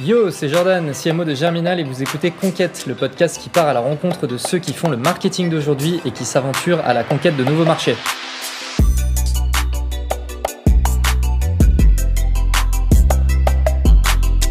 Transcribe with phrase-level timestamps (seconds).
[0.00, 3.72] Yo, c'est Jordan, CMO de Germinal et vous écoutez Conquête, le podcast qui part à
[3.72, 7.36] la rencontre de ceux qui font le marketing d'aujourd'hui et qui s'aventurent à la conquête
[7.36, 7.96] de nouveaux marchés.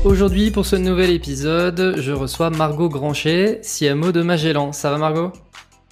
[0.04, 4.74] Aujourd'hui, pour ce nouvel épisode, je reçois Margot Grancher, CMO de Magellan.
[4.74, 5.32] Ça va Margot?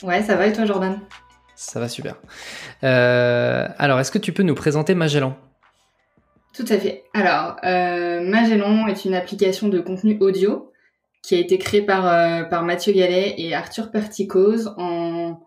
[0.04, 1.00] Ouais, ça va et toi Jordan?
[1.56, 2.16] Ça va super.
[2.84, 5.38] Euh, alors, est-ce que tu peux nous présenter Magellan?
[6.56, 7.04] Tout à fait.
[7.14, 10.72] Alors, euh, Magellan est une application de contenu audio
[11.22, 15.42] qui a été créée par, euh, par Mathieu Gallet et Arthur Perticose en,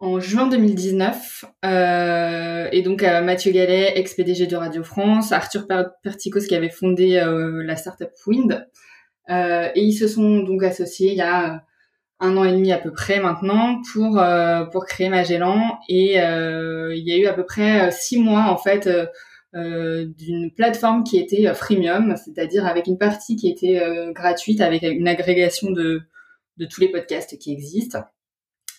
[0.00, 1.44] en juin 2019.
[1.64, 5.66] Euh, et donc, Mathieu Gallet, ex-PDG de Radio France, Arthur
[6.02, 7.22] Perticose qui avait fondé
[7.64, 8.66] la startup Wind.
[9.28, 11.62] et ils se sont donc associés il y a
[12.18, 14.20] un an et demi à peu près maintenant pour
[14.72, 18.88] pour créer Magellan et il y a eu à peu près six mois en fait
[19.54, 24.82] d'une plateforme qui était euh, freemium, c'est-à-dire avec une partie qui était euh, gratuite, avec
[24.82, 26.02] une agrégation de,
[26.56, 28.04] de tous les podcasts qui existent,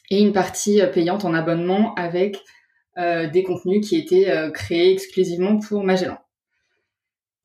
[0.09, 2.39] et une partie payante en abonnement avec
[2.95, 6.17] des contenus qui étaient créés exclusivement pour Magellan.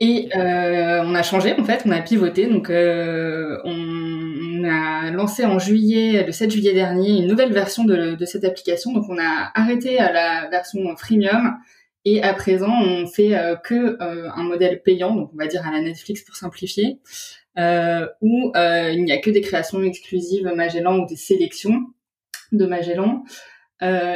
[0.00, 6.24] Et on a changé en fait, on a pivoté, donc on, a lancé en juillet,
[6.24, 8.92] le 7 juillet dernier, une nouvelle version de, de cette application.
[8.92, 11.58] Donc on a arrêté à la version freemium
[12.04, 15.66] et à présent, on fait euh, que euh, un modèle payant, donc on va dire
[15.66, 16.98] à la Netflix pour simplifier,
[17.58, 21.78] euh, où euh, il n'y a que des créations exclusives Magellan ou des sélections
[22.50, 23.24] de Magellan,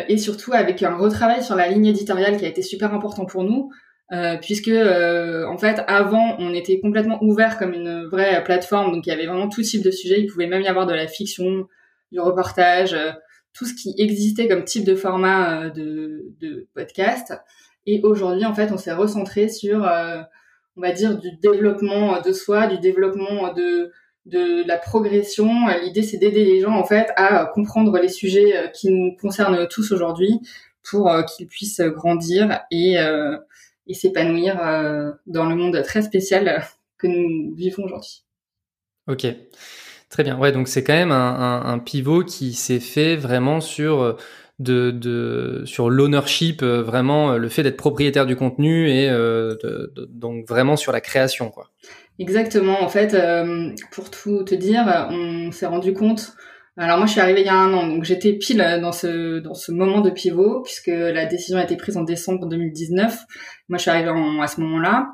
[0.08, 3.42] et surtout avec un retravail sur la ligne éditoriale qui a été super important pour
[3.42, 3.72] nous,
[4.40, 9.12] puisque en fait avant on était complètement ouvert comme une vraie plateforme, donc il y
[9.12, 10.20] avait vraiment tout type de sujets.
[10.20, 11.66] Il pouvait même y avoir de la fiction,
[12.12, 12.96] du reportage,
[13.54, 17.34] tout ce qui existait comme type de format de podcast.
[17.86, 20.20] Et aujourd'hui, en fait, on s'est recentré sur, euh,
[20.76, 23.92] on va dire, du développement de soi, du développement de
[24.26, 25.48] de la progression.
[25.84, 29.68] L'idée, c'est d'aider les gens, en fait, à comprendre les sujets euh, qui nous concernent
[29.68, 30.40] tous aujourd'hui
[30.82, 32.96] pour euh, qu'ils puissent grandir et,
[33.86, 34.56] et s'épanouir
[35.26, 36.64] dans le monde très spécial
[36.98, 38.24] que nous vivons aujourd'hui.
[39.06, 39.26] Ok.
[40.08, 40.38] Très bien.
[40.38, 44.16] Ouais, donc c'est quand même un pivot qui s'est fait vraiment sur
[44.58, 49.54] de, de sur l'ownership, euh, vraiment euh, le fait d'être propriétaire du contenu et euh,
[50.08, 51.70] donc vraiment sur la création, quoi.
[52.18, 52.82] Exactement.
[52.82, 53.14] En fait,
[53.90, 56.32] pour tout te dire, on s'est rendu compte.
[56.78, 59.38] Alors moi, je suis arrivée il y a un an, donc j'étais pile dans ce
[59.40, 63.18] dans ce moment de pivot puisque la décision a été prise en décembre 2019.
[63.68, 64.08] Moi, je suis arrivée
[64.40, 65.08] à ce moment-là.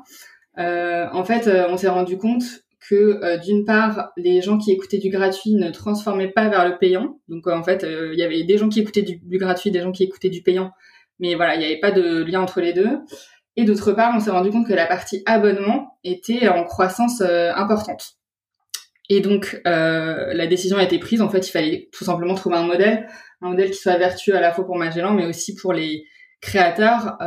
[1.11, 5.09] en fait, on s'est rendu compte que euh, d'une part, les gens qui écoutaient du
[5.09, 7.19] gratuit ne transformaient pas vers le payant.
[7.27, 9.81] Donc euh, en fait, euh, il y avait des gens qui écoutaient du, gratuit, des
[9.81, 10.71] gens qui écoutaient du payant,
[11.19, 12.99] mais voilà, il n'y avait pas de lien entre les deux.
[13.55, 18.13] Et d'autre part, on s'est rendu compte que la partie abonnement était en croissance importante.
[19.09, 21.21] Et donc la décision a été prise.
[21.21, 23.07] En fait, il fallait tout simplement trouver un modèle,
[23.41, 26.07] un modèle qui soit vertueux à la fois pour Magellan, mais aussi pour les
[26.41, 27.19] créateurs,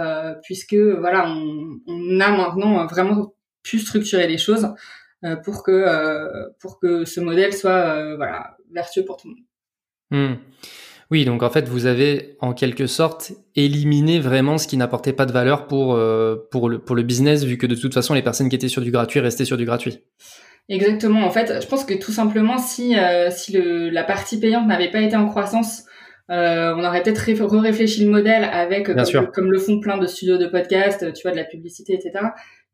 [0.42, 4.74] puisque voilà, on, on a maintenant vraiment pu structurer les choses
[5.44, 9.44] pour que euh, pour que ce modèle soit euh, voilà vertueux pour tout le monde.
[10.10, 10.40] Hmm.
[11.10, 15.24] Oui, donc en fait, vous avez en quelque sorte éliminé vraiment ce qui n'apportait pas
[15.24, 15.96] de valeur pour,
[16.50, 18.82] pour, le, pour le business, vu que de toute façon, les personnes qui étaient sur
[18.82, 20.00] du gratuit restaient sur du gratuit.
[20.68, 21.24] Exactement.
[21.24, 22.96] En fait, je pense que tout simplement, si,
[23.30, 25.84] si le, la partie payante n'avait pas été en croissance,
[26.28, 30.48] on aurait peut-être réfléchi le modèle avec, comme, comme, le font plein de studios de
[30.48, 32.18] podcast, tu vois, de la publicité, etc.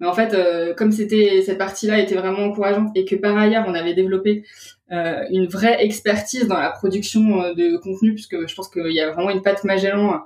[0.02, 3.64] Mais en fait, euh, comme c'était cette partie-là était vraiment encourageante et que par ailleurs
[3.68, 4.44] on avait développé
[4.90, 9.00] euh, une vraie expertise dans la production euh, de contenu, puisque je pense qu'il y
[9.00, 10.24] a vraiment une patte Magellan.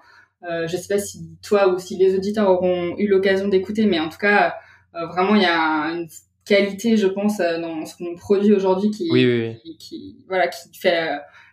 [0.48, 4.00] Euh, je sais pas si toi ou si les auditeurs auront eu l'occasion d'écouter, mais
[4.00, 4.54] en tout cas,
[4.94, 6.08] vraiment il y a une
[6.46, 11.10] qualité, je pense, dans ce qu'on produit aujourd'hui qui, qui, qui, voilà, qui fait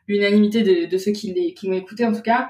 [0.08, 2.50] l'unanimité de, de, ceux qui, les, qui m'ont écouté en tout cas.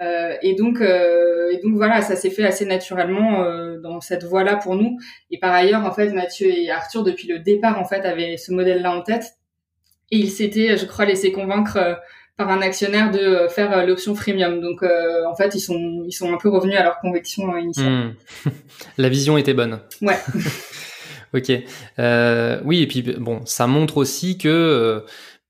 [0.00, 4.24] Euh, et donc, euh, et donc voilà, ça s'est fait assez naturellement euh, dans cette
[4.24, 4.98] voie-là pour nous.
[5.30, 8.52] Et par ailleurs, en fait, Mathieu et Arthur depuis le départ en fait avaient ce
[8.52, 9.36] modèle-là en tête
[10.10, 11.94] et ils s'étaient, je crois, laissés convaincre euh,
[12.36, 14.60] par un actionnaire de faire euh, l'option freemium.
[14.60, 18.14] Donc en fait, ils sont ils sont un peu revenus à leur conviction initiale.
[18.44, 18.50] Hmm.
[18.98, 19.80] La vision était bonne.
[20.02, 20.18] Ouais.
[21.34, 21.52] ok.
[22.64, 25.04] oui, et puis bon, ça montre aussi que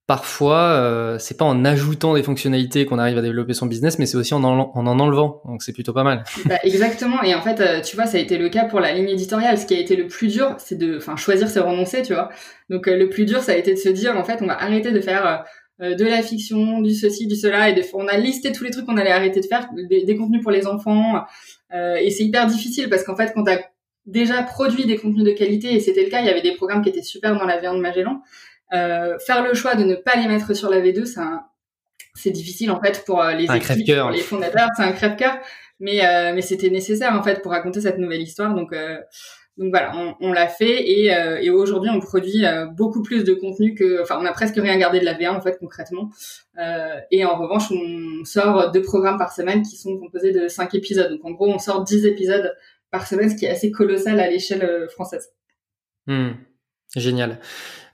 [0.06, 4.06] parfois, euh, c'est pas en ajoutant des fonctionnalités qu'on arrive à développer son business, mais
[4.06, 5.42] c'est aussi en en, en enlevant.
[5.46, 6.24] Donc c'est plutôt pas mal.
[6.44, 7.22] Bah, exactement.
[7.22, 9.56] Et en fait, euh, tu vois, ça a été le cas pour la ligne éditoriale.
[9.56, 12.28] Ce qui a été le plus dur, c'est de, enfin, choisir, c'est renoncer, tu vois.
[12.68, 14.60] Donc euh, le plus dur, ça a été de se dire, en fait, on va
[14.60, 15.44] arrêter de faire
[15.80, 18.70] euh, de la fiction, du ceci, du cela, et de, on a listé tous les
[18.70, 21.24] trucs qu'on allait arrêter de faire, des, des contenus pour les enfants.
[21.72, 23.58] et c'est hyper difficile parce qu'en fait, quand t'as
[24.06, 26.82] déjà produit des contenus de qualité, et c'était le cas, il y avait des programmes
[26.82, 30.26] qui étaient super dans la viande Magellan, euh, faire le choix de ne pas les
[30.26, 31.20] mettre sur la V2, c'est
[32.16, 35.38] c'est difficile en fait pour les équipes, pour les fondateurs, c'est un crève-cœur,
[35.80, 36.00] mais
[36.34, 38.54] mais c'était nécessaire en fait pour raconter cette nouvelle histoire.
[38.54, 38.72] Donc
[39.56, 43.22] donc voilà, on, on l'a fait et, euh, et aujourd'hui on produit euh, beaucoup plus
[43.22, 46.10] de contenu que, enfin on a presque rien gardé de la V1 en fait concrètement.
[46.58, 50.74] Euh, et en revanche on sort deux programmes par semaine qui sont composés de cinq
[50.74, 51.08] épisodes.
[51.12, 52.52] Donc en gros on sort dix épisodes
[52.90, 55.28] par semaine, ce qui est assez colossal à l'échelle euh, française.
[56.06, 56.32] Hmm.
[56.96, 57.38] Génial.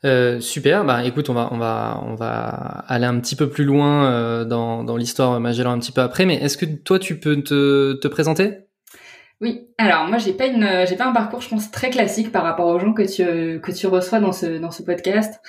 [0.05, 0.85] Euh, super.
[0.85, 4.85] Bah, écoute, on va, on va, on va aller un petit peu plus loin dans,
[4.85, 6.27] dans l'histoire Magellan un petit peu après.
[6.27, 8.71] Mais est-ce que toi, tu peux te, te présenter?
[9.41, 12.43] Oui, alors moi j'ai pas une j'ai pas un parcours je pense très classique par
[12.43, 15.41] rapport aux gens que tu que tu reçois dans ce dans ce podcast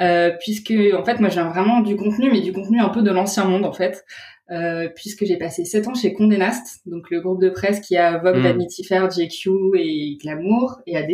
[0.00, 3.10] euh, puisque en fait moi j'ai vraiment du contenu mais du contenu un peu de
[3.10, 4.04] l'ancien monde en fait
[4.50, 7.96] euh, puisque j'ai passé sept ans chez Condé Nast donc le groupe de presse qui
[7.96, 8.42] a Vogue, mmh.
[8.42, 11.10] Vanity Fair, GQ et Glamour et AD.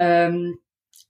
[0.00, 0.50] Euh,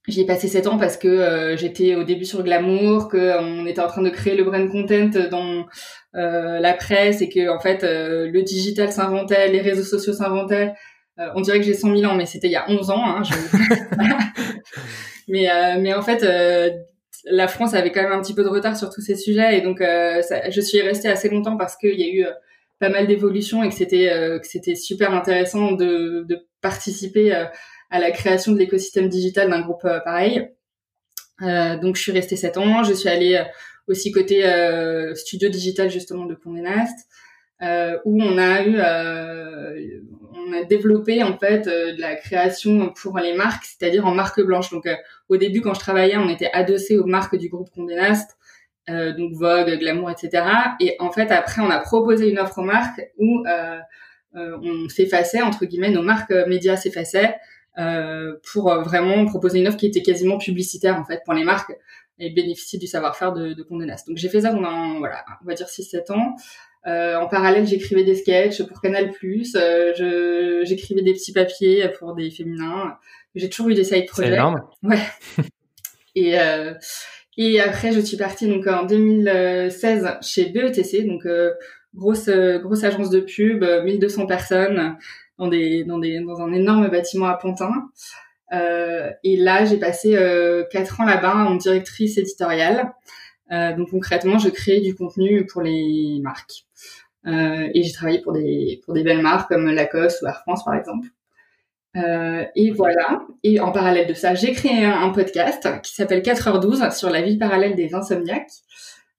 [0.07, 3.39] J'y ai passé sept ans parce que euh, j'étais au début sur Glamour, que euh,
[3.39, 5.67] on était en train de créer le brand content dans
[6.15, 10.73] euh, la presse et que en fait euh, le digital s'inventait, les réseaux sociaux s'inventaient.
[11.35, 13.03] on dirait que j'ai 100 000 ans, mais c'était il y a 11 ans.
[13.05, 13.33] Hein, je...
[15.27, 15.47] mais
[15.79, 16.25] mais en fait
[17.25, 19.61] la France avait quand même un petit peu de retard sur tous ces sujets et
[19.61, 22.25] donc ça, je suis restée assez longtemps parce qu'il y a eu
[22.79, 24.09] pas mal d'évolutions et que c'était
[24.41, 27.45] que c'était super intéressant de, de participer
[27.91, 30.49] à la création de l'écosystème digital d'un groupe euh, pareil.
[31.41, 32.83] Euh, donc je suis restée sept ans.
[32.83, 33.43] Je suis allée euh,
[33.87, 34.43] aussi côté
[35.15, 36.97] studio digital justement de Condé Nast,
[38.05, 38.77] où on a eu,
[40.33, 44.71] on a développé en fait de la création pour les marques, c'est-à-dire en marque blanche.
[44.71, 44.87] Donc
[45.27, 48.37] au début quand je travaillais, on était adossé aux marques du groupe Condé Nast.
[48.87, 50.45] donc Vogue, Glamour, etc.
[50.79, 53.43] Et en fait, après, on a proposé une offre aux marques où
[54.35, 57.37] euh, on s'effaçait, entre guillemets, nos marques médias s'effaçaient euh,
[57.75, 61.73] pour euh, vraiment proposer une offre qui était quasiment publicitaire en fait pour les marques
[62.19, 64.07] et bénéficier du savoir-faire de, de Condé Nast.
[64.07, 66.35] Donc j'ai fait ça pendant voilà, on va dire 6-7 ans.
[66.87, 69.11] Euh, en parallèle, j'écrivais des sketchs pour Canal+.
[69.55, 72.97] Euh, j'écrivais des petits papiers pour des féminins.
[73.35, 74.29] J'ai toujours eu des side projects.
[74.29, 74.61] C'est énorme.
[74.83, 74.99] Ouais.
[76.15, 76.73] et euh,
[77.37, 81.51] et après, je suis partie donc en 2016 chez BETC, donc euh,
[81.95, 84.97] grosse grosse agence de pub, 1200 personnes
[85.37, 87.71] dans des dans des dans un énorme bâtiment à Pantin.
[88.53, 92.91] Euh, et là, j'ai passé euh, quatre ans là-bas en directrice éditoriale.
[93.51, 96.65] Euh, donc concrètement, je créais du contenu pour les marques.
[97.27, 100.65] Euh, et j'ai travaillé pour des pour des belles marques comme Lacoste ou Air France
[100.65, 101.07] par exemple.
[101.97, 103.21] Euh, et voilà.
[103.43, 107.37] Et en parallèle de ça, j'ai créé un, podcast qui s'appelle 4h12 sur la vie
[107.37, 108.49] parallèle des insomniaques.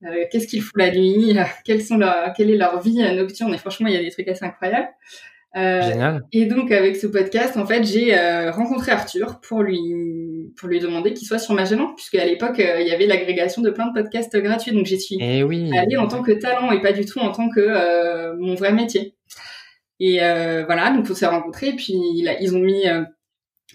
[0.05, 1.37] Euh, Qu'est-ce qu'ils font la nuit?
[1.65, 3.55] Quelles sont leur, Quelle est leur vie nocturne?
[3.55, 4.89] Et franchement, il y a des trucs assez incroyables.
[5.55, 6.27] Euh, Génial.
[6.33, 9.79] Et donc avec ce podcast, en fait, j'ai euh, rencontré Arthur pour lui
[10.57, 13.61] pour lui demander qu'il soit sur Magellan, puisque à l'époque euh, il y avait l'agrégation
[13.61, 15.71] de plein de podcasts gratuits, donc j'y suis eh oui.
[15.77, 19.15] allée en tant que talent et pas du tout en tant que mon vrai métier.
[20.01, 22.85] Et voilà, donc on s'est rencontrés, et puis ils ont mis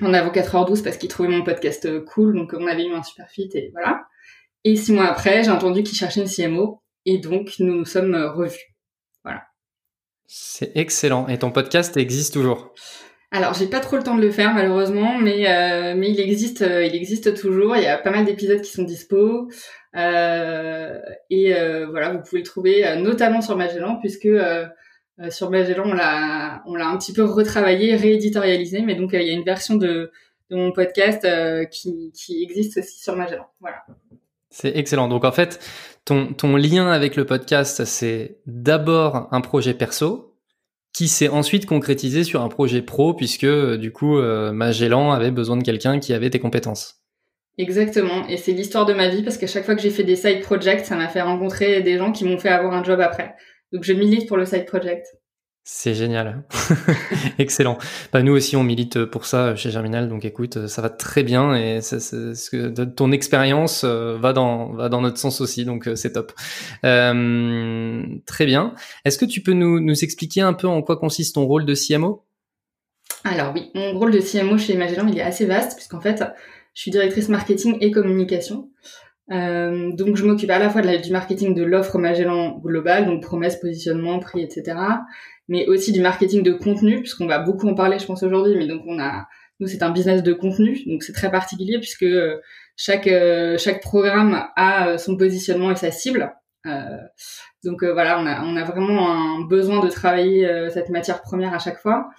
[0.02, 3.30] en avant 4h12 parce qu'ils trouvaient mon podcast cool, donc on avait eu un super
[3.30, 4.06] fit et voilà.
[4.64, 8.16] Et six mois après, j'ai entendu qu'ils cherchaient une CMO, et donc nous nous sommes
[8.16, 8.77] revus.
[10.28, 11.28] C'est excellent.
[11.30, 12.74] Et ton podcast existe toujours?
[13.32, 16.62] Alors, j'ai pas trop le temps de le faire malheureusement, mais euh, mais il existe,
[16.62, 17.76] euh, il existe toujours.
[17.76, 19.50] Il y a pas mal d'épisodes qui sont dispo,
[19.96, 21.54] euh, et
[21.90, 24.30] voilà, vous pouvez le trouver notamment sur Magellan, puisque
[25.30, 25.86] sur Magellan
[26.66, 30.12] on l'a un petit peu retravaillé, rééditorialisé, mais donc il y a une version de
[30.50, 31.28] de mon podcast
[31.70, 33.48] qui qui existe aussi sur Magellan.
[33.60, 33.86] Voilà.
[34.60, 35.08] C'est excellent.
[35.08, 35.60] Donc en fait,
[36.04, 40.36] ton, lien avec le podcast, c'est d'abord un projet perso
[40.94, 45.58] qui s'est ensuite concrétisé sur un projet pro puisque du coup euh, Magellan avait besoin
[45.58, 47.04] de quelqu'un qui avait tes compétences.
[47.60, 48.28] Exactement.
[48.30, 50.42] Et c'est l'histoire de ma vie parce qu'à chaque fois que j'ai fait des side
[50.42, 53.36] projects, ça m'a fait rencontrer des gens qui m'ont fait avoir un job après.
[53.72, 55.06] Donc je milite pour le side project.
[55.70, 56.44] C'est génial.
[57.40, 57.78] Excellent.
[58.14, 60.08] Bah, nous aussi, on milite pour ça chez Germinal.
[60.08, 61.82] Donc écoute, ça va très bien et
[62.96, 64.72] ton expérience euh, va dans,
[65.02, 65.66] notre sens aussi.
[65.66, 66.32] Donc euh, c'est top.
[66.86, 68.76] Euh, très bien.
[69.04, 72.24] Est-ce que tu peux nous, expliquer un peu en quoi consiste ton rôle de CMO
[73.26, 76.24] Alors oui, mon rôle de CMO chez Magellan, il est assez vaste puisqu'en fait,
[76.76, 78.70] je suis directrice marketing et communication.
[79.34, 83.58] Euh, donc je m'occupe à la fois du marketing de l'offre Magellan globale, donc promesse,
[83.58, 84.78] positionnement, prix, etc
[85.48, 88.56] mais aussi du marketing de contenu, puisqu'on va beaucoup en parler, je pense, aujourd'hui.
[88.58, 89.28] Mais donc, on a,
[89.60, 92.40] nous, c'est un business de contenu, donc c'est très particulier puisque euh,
[92.76, 96.32] chaque euh, chaque programme a euh, son positionnement et sa cible.
[97.64, 101.60] donc voilà, on a on a vraiment un besoin de travailler cette matière première à
[101.60, 102.10] chaque fois.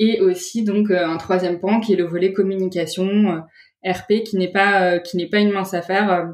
[0.00, 3.44] et aussi donc un troisième pan qui est le volet communication
[3.86, 6.32] RP qui n'est pas qui n'est pas une mince affaire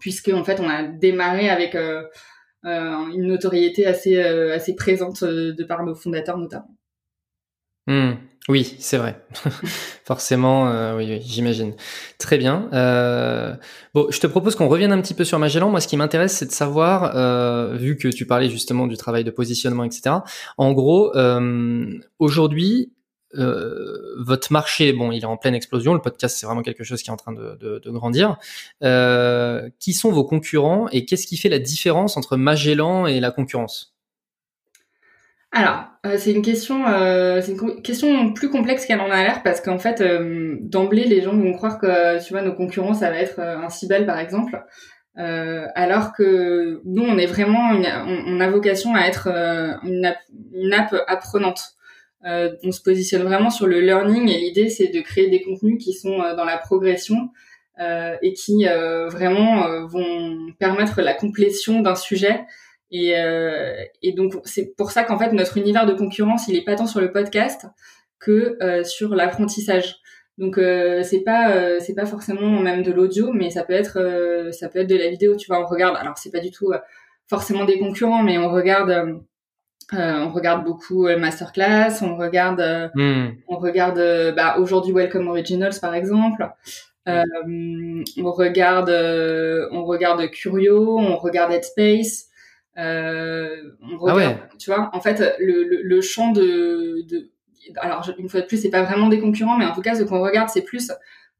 [0.00, 1.76] puisque en fait on a démarré avec
[2.64, 6.74] une notoriété assez assez présente de par nos fondateurs notamment.
[7.86, 8.14] Hmm.
[8.48, 9.24] Oui, c'est vrai.
[10.04, 11.74] Forcément, euh, oui, j'imagine.
[12.18, 12.68] Très bien.
[12.74, 13.54] Euh,
[13.94, 15.70] bon, je te propose qu'on revienne un petit peu sur Magellan.
[15.70, 19.24] Moi, ce qui m'intéresse, c'est de savoir, euh, vu que tu parlais justement du travail
[19.24, 20.16] de positionnement, etc.
[20.58, 21.14] En gros,
[22.18, 22.92] aujourd'hui,
[23.34, 25.94] votre marché, bon, il est en pleine explosion.
[25.94, 28.36] Le podcast, c'est vraiment quelque chose qui est en train de, grandir.
[29.78, 33.94] qui sont vos concurrents et qu'est-ce qui fait la différence entre Magellan et la concurrence?
[35.56, 39.44] Alors, euh, c'est une question, euh, c'est une question plus complexe qu'elle en a l'air
[39.44, 43.08] parce qu'en fait, euh, d'emblée, les gens vont croire que, tu vois, nos concurrents, ça
[43.08, 44.60] va être un Cybelle, par exemple,
[45.16, 49.28] alors que nous, on est vraiment, on, a vocation à être
[49.84, 50.16] une app,
[50.52, 51.76] une, app, apprenante.
[52.24, 55.92] On se positionne vraiment sur le learning et l'idée, c'est de créer des contenus qui
[55.92, 57.28] sont dans la progression
[57.78, 62.44] et qui vraiment vont permettre la complétion d'un sujet
[62.94, 66.64] et, euh, et donc c'est pour ça qu'en fait notre univers de concurrence il est
[66.64, 67.66] pas tant sur le podcast
[68.20, 69.96] que euh, sur l'apprentissage.
[70.38, 73.98] Donc euh, c'est pas euh, c'est pas forcément même de l'audio, mais ça peut être
[73.98, 75.36] euh, ça peut être de la vidéo.
[75.36, 75.96] Tu vois, on regarde.
[75.96, 76.72] Alors c'est pas du tout
[77.28, 79.20] forcément des concurrents, mais on regarde
[79.92, 83.28] on regarde beaucoup masterclass, on regarde hmm.
[83.48, 86.48] on regarde bah, aujourd'hui Welcome Originals par exemple.
[87.06, 92.28] on regarde on regarde Curio, on regarde Headspace.
[92.76, 97.30] Euh, on ah regarde, Tu vois, en fait, le, le, le champ de, de,
[97.76, 100.02] alors une fois de plus, c'est pas vraiment des concurrents, mais en tout cas, ce
[100.02, 100.90] qu'on regarde, c'est plus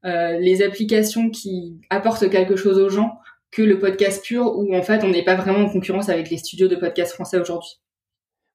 [0.05, 3.19] euh, les applications qui apportent quelque chose aux gens
[3.51, 6.37] que le podcast pur, où en fait, on n'est pas vraiment en concurrence avec les
[6.37, 7.79] studios de podcast français aujourd'hui.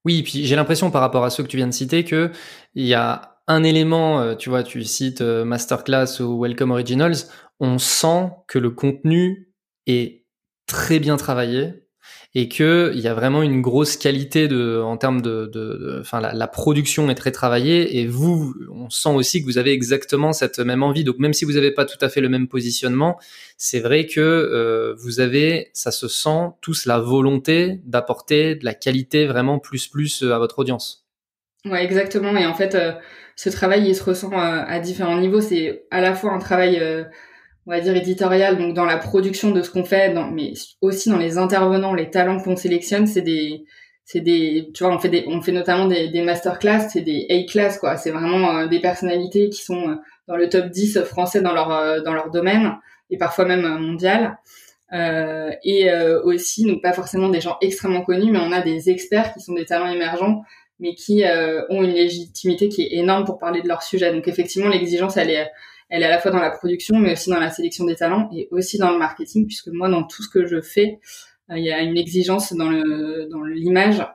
[0.04, 2.30] Oui, puis j'ai l'impression par rapport à ceux que tu viens de citer que
[2.74, 7.16] il y a un élément, euh, tu vois, tu cites euh, Masterclass ou Welcome Originals,
[7.58, 9.52] on sent que le contenu
[9.86, 10.24] est
[10.66, 11.84] très bien travaillé,
[12.34, 16.32] et que il y a vraiment une grosse qualité de en termes de enfin la,
[16.32, 20.60] la, production est très travaillée et vous on sent aussi que vous avez exactement cette
[20.60, 21.02] même envie.
[21.02, 23.18] Donc même si vous n'avez pas tout à fait le même positionnement
[23.56, 28.74] c'est vrai que euh, vous avez ça se sent tous la volonté d'apporter de la
[28.74, 31.04] qualité vraiment plus plus euh, à votre audience.
[31.64, 32.36] Ouais exactement.
[32.36, 32.92] Et en fait euh,
[33.34, 35.40] ce travail il se ressent à différents niveaux.
[35.40, 36.80] C'est à la fois un travail
[37.66, 41.10] on va dire éditorial, donc dans la production de ce qu'on fait, dans, mais aussi
[41.10, 43.64] dans les intervenants, les talents qu'on sélectionne, c'est des,
[44.12, 47.26] c'est des, tu vois, on fait des, on fait notamment des, des masterclass, c'est des
[47.30, 47.96] A-class quoi.
[47.96, 49.94] C'est vraiment euh, des personnalités qui sont euh,
[50.26, 52.72] dans le top 10 français dans leur euh, dans leur domaine
[53.10, 54.36] et parfois même mondial.
[54.92, 55.88] Euh, et
[56.24, 59.54] aussi, donc pas forcément des gens extrêmement connus, mais on a des experts qui sont
[59.54, 60.42] des talents émergents,
[60.80, 61.22] mais qui
[61.68, 64.12] ont une légitimité qui est énorme pour parler de leur sujet.
[64.12, 65.48] Donc effectivement, l'exigence, elle est
[65.90, 68.30] elle est à la fois dans la production, mais aussi dans la sélection des talents
[68.32, 71.00] et aussi dans le marketing, puisque moi, dans tout ce que je fais,
[71.50, 74.06] euh, il y a une exigence dans le dans l'image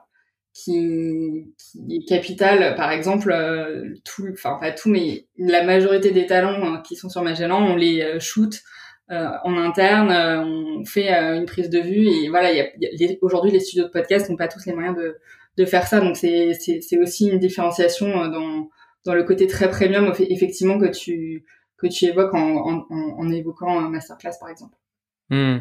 [0.54, 2.74] qui, qui, est capitale.
[2.76, 7.10] Par exemple, euh, tout, enfin pas tout, mais la majorité des talents hein, qui sont
[7.10, 8.62] sur Magellan, on les euh, shoot
[9.08, 12.52] en interne, on fait une prise de vue et voilà.
[12.52, 15.16] Y a, aujourd'hui, les studios de podcast n'ont pas tous les moyens de
[15.58, 18.68] de faire ça, donc c'est c'est aussi une différenciation dans
[19.04, 21.44] dans le côté très premium effectivement que tu
[21.78, 24.76] que tu évoques en, en, en évoquant un masterclass, par exemple.
[25.30, 25.58] Hmm.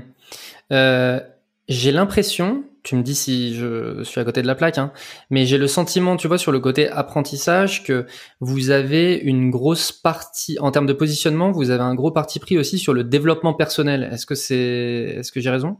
[0.71, 1.19] Euh,
[1.67, 4.91] j'ai l'impression, tu me dis si je suis à côté de la plaque, hein,
[5.31, 8.05] mais j'ai le sentiment, tu vois, sur le côté apprentissage, que
[8.39, 12.57] vous avez une grosse partie, en termes de positionnement, vous avez un gros parti pris
[12.57, 14.09] aussi sur le développement personnel.
[14.11, 15.77] Est-ce que c'est, est-ce que j'ai raison?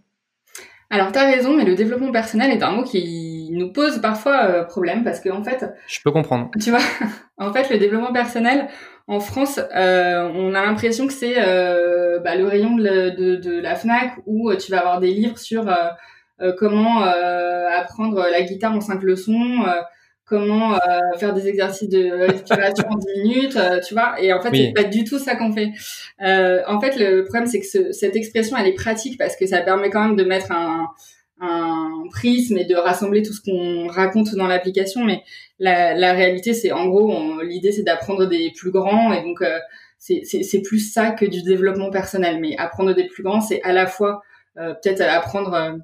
[0.89, 4.43] Alors tu as raison, mais le développement personnel est un mot qui nous pose parfois
[4.45, 6.49] euh, problème parce que en fait, je peux comprendre.
[6.61, 6.79] Tu vois,
[7.37, 8.67] en fait, le développement personnel
[9.07, 13.59] en France, euh, on a l'impression que c'est euh, bah, le rayon de, de, de,
[13.59, 15.65] la Fnac où tu vas avoir des livres sur
[16.57, 19.63] comment apprendre la guitare en cinq leçons
[20.25, 20.77] comment euh,
[21.17, 24.19] faire des exercices de respiration en 10 minutes, euh, tu vois.
[24.19, 25.71] Et en fait, c'est pas du tout ça qu'on fait.
[26.23, 29.61] Euh, en fait, le problème, c'est que cette expression, elle est pratique parce que ça
[29.61, 30.87] permet quand même de mettre un, un
[32.11, 35.03] prisme et de rassembler tout ce qu'on raconte dans l'application.
[35.03, 35.23] Mais
[35.59, 39.13] la, la réalité, c'est en gros, l'idée, c'est d'apprendre des plus grands.
[39.13, 39.43] Et donc,
[39.99, 42.39] c'est plus ça que du développement personnel.
[42.39, 44.21] Mais apprendre des plus grands, c'est à la fois
[44.55, 45.79] peut-être apprendre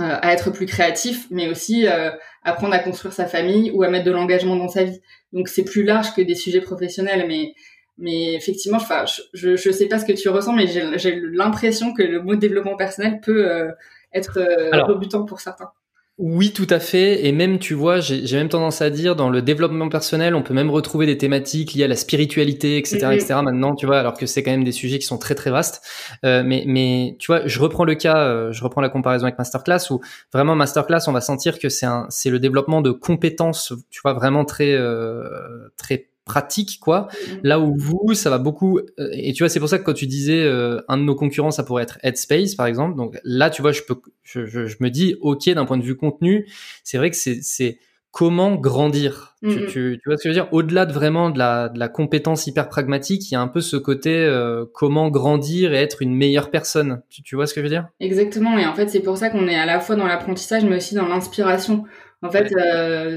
[0.00, 2.10] euh, à être plus créatif, mais aussi euh,
[2.42, 4.98] apprendre à construire sa famille ou à mettre de l'engagement dans sa vie.
[5.34, 7.52] Donc c'est plus large que des sujets professionnels, mais
[7.98, 12.02] mais effectivement, enfin, je je sais pas ce que tu ressens, mais j'ai l'impression que
[12.02, 13.68] le mot développement personnel peut
[14.14, 15.70] euh, être rebutant pour certains.
[16.18, 17.26] oui, tout à fait.
[17.26, 20.52] Et même, tu vois, j'ai même tendance à dire, dans le développement personnel, on peut
[20.52, 23.34] même retrouver des thématiques liées à la spiritualité, etc., etc.
[23.42, 25.82] Maintenant, tu vois, alors que c'est quand même des sujets qui sont très très vastes.
[26.26, 29.38] Euh, mais, mais tu vois, je reprends le cas, euh, je reprends la comparaison avec
[29.38, 30.00] masterclass où
[30.32, 34.12] vraiment masterclass, on va sentir que c'est un, c'est le développement de compétences, tu vois,
[34.12, 37.08] vraiment très euh, très pratique quoi.
[37.10, 37.40] Mm-hmm.
[37.42, 39.94] là où vous ça va beaucoup euh, et tu vois c'est pour ça que quand
[39.94, 43.50] tu disais euh, un de nos concurrents ça pourrait être Headspace par exemple donc là
[43.50, 46.46] tu vois je peux je, je, me dis ok d'un point de vue contenu
[46.84, 47.78] c'est vrai que c'est c'est
[48.12, 49.36] comment grandir.
[49.42, 49.66] Tu, mm-hmm.
[49.66, 50.48] tu, tu, vois ce que je veux dire?
[50.52, 53.60] Au-delà de vraiment de la, de la compétence hyper pragmatique il y a un peu
[53.60, 57.02] ce côté euh, comment grandir et être une meilleure personne.
[57.08, 57.88] Tu, tu vois ce que je veux dire?
[58.00, 60.76] Exactement et en fait c'est pour ça qu'on est à la fois dans l'apprentissage mais
[60.76, 61.84] aussi dans l'inspiration.
[62.22, 62.52] En fait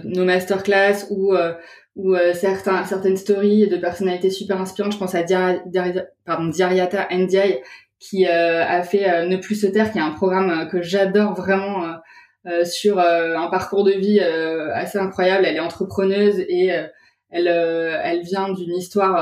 [0.05, 1.35] nos masterclass ou
[1.95, 4.93] ou euh, certains, certaines stories de personnalités super inspirantes.
[4.93, 5.63] Je pense à Dia,
[6.25, 7.61] pardon, Diariata Ndiaye
[7.99, 11.33] qui euh, a fait euh, Ne plus se taire, qui est un programme que j'adore
[11.33, 11.95] vraiment
[12.65, 15.45] sur un parcours de vie assez incroyable.
[15.45, 16.71] Elle est entrepreneuse et
[17.29, 19.13] elle, elle vient d'une histoire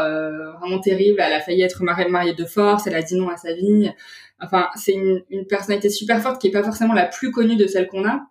[0.60, 1.22] vraiment terrible.
[1.24, 2.88] Elle a failli être mariée de force.
[2.88, 3.92] Elle a dit non à sa vie.
[4.40, 7.68] Enfin, c'est une, une personnalité super forte qui est pas forcément la plus connue de
[7.68, 8.22] celle qu'on a,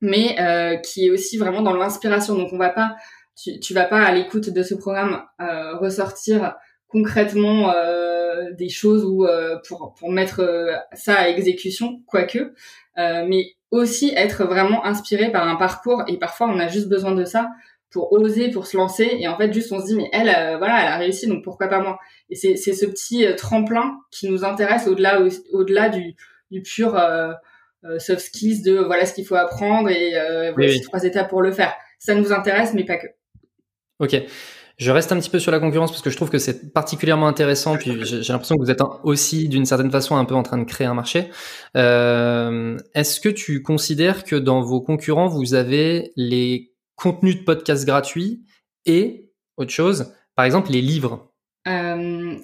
[0.00, 2.34] mais qui est aussi vraiment dans l'inspiration.
[2.34, 2.96] Donc on va pas
[3.36, 6.54] tu, tu vas pas à l'écoute de ce programme euh, ressortir
[6.94, 12.54] concrètement euh, des choses ou euh, pour pour mettre euh, ça à exécution, quoique,
[12.96, 16.04] mais aussi être vraiment inspiré par un parcours.
[16.06, 17.50] Et parfois on a juste besoin de ça
[17.90, 19.08] pour oser, pour se lancer.
[19.18, 21.66] Et en fait juste on se dit mais elle voilà elle a réussi donc pourquoi
[21.66, 21.98] pas moi?
[22.30, 25.20] Et c'est c'est ce petit tremplin qui nous intéresse au-delà
[25.52, 26.14] au-delà du
[26.52, 26.96] du pur
[27.98, 30.12] soft skills de voilà ce qu'il faut apprendre et
[30.54, 31.74] voilà trois étapes pour le faire.
[31.98, 33.08] Ça nous intéresse mais pas que
[34.00, 34.20] Ok.
[34.76, 37.28] Je reste un petit peu sur la concurrence parce que je trouve que c'est particulièrement
[37.28, 37.76] intéressant.
[37.76, 40.64] Puis j'ai l'impression que vous êtes aussi, d'une certaine façon, un peu en train de
[40.64, 41.30] créer un marché.
[41.76, 47.84] Euh, Est-ce que tu considères que dans vos concurrents, vous avez les contenus de podcasts
[47.84, 48.44] gratuits
[48.84, 51.32] et autre chose, par exemple les livres?
[51.68, 52.36] Euh,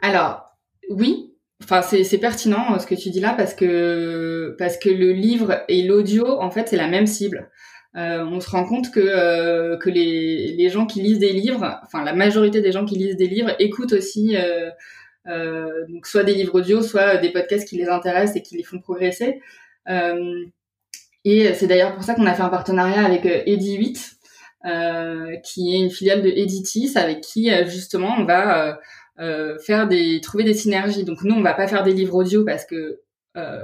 [0.00, 0.44] Alors
[0.90, 5.12] oui, enfin c'est pertinent euh, ce que tu dis là parce que parce que le
[5.12, 7.50] livre et l'audio, en fait, c'est la même cible.
[7.96, 11.80] Euh, on se rend compte que, euh, que les, les, gens qui lisent des livres,
[11.82, 14.70] enfin la majorité des gens qui lisent des livres écoutent aussi euh,
[15.26, 18.62] euh donc soit des livres audio, soit des podcasts qui les intéressent et qui les
[18.62, 19.40] font progresser.
[19.88, 20.44] Euh,
[21.24, 24.16] et c'est d'ailleurs pour ça qu'on a fait un partenariat avec Edi8,
[25.42, 28.78] qui est une filiale de Editis, avec qui justement on va
[29.60, 31.04] faire des trouver des synergies.
[31.04, 33.00] Donc nous on va pas faire des livres audio parce que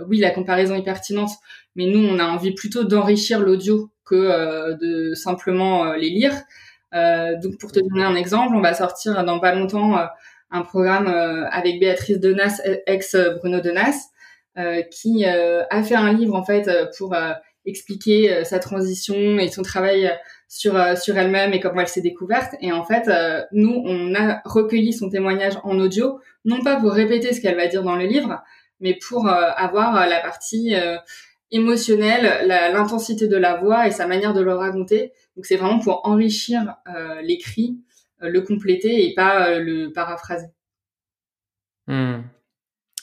[0.09, 1.31] oui la comparaison est pertinente,
[1.75, 6.35] mais nous on a envie plutôt d'enrichir l'audio que euh, de simplement euh, les lire.
[6.95, 9.99] Euh, donc pour te donner un exemple, on va sortir dans pas longtemps
[10.51, 11.09] un programme
[11.51, 14.11] avec Béatrice Denas, ex Bruno Denas,
[14.93, 17.17] qui a fait un livre en fait pour
[17.67, 20.13] expliquer sa transition et son travail
[20.47, 22.55] sur sur elle-même et comment elle s'est découverte.
[22.61, 23.11] Et en fait,
[23.51, 27.67] nous, on a recueilli son témoignage en audio, non pas pour répéter ce qu'elle va
[27.67, 28.41] dire dans le livre,
[28.81, 30.75] mais pour avoir la partie
[31.55, 35.13] émotionnel, l'intensité de la voix et sa manière de le raconter.
[35.37, 37.79] Donc c'est vraiment pour enrichir euh, l'écrit,
[38.23, 40.49] euh, le compléter et pas euh, le paraphraser.
[41.87, 42.23] Hmm.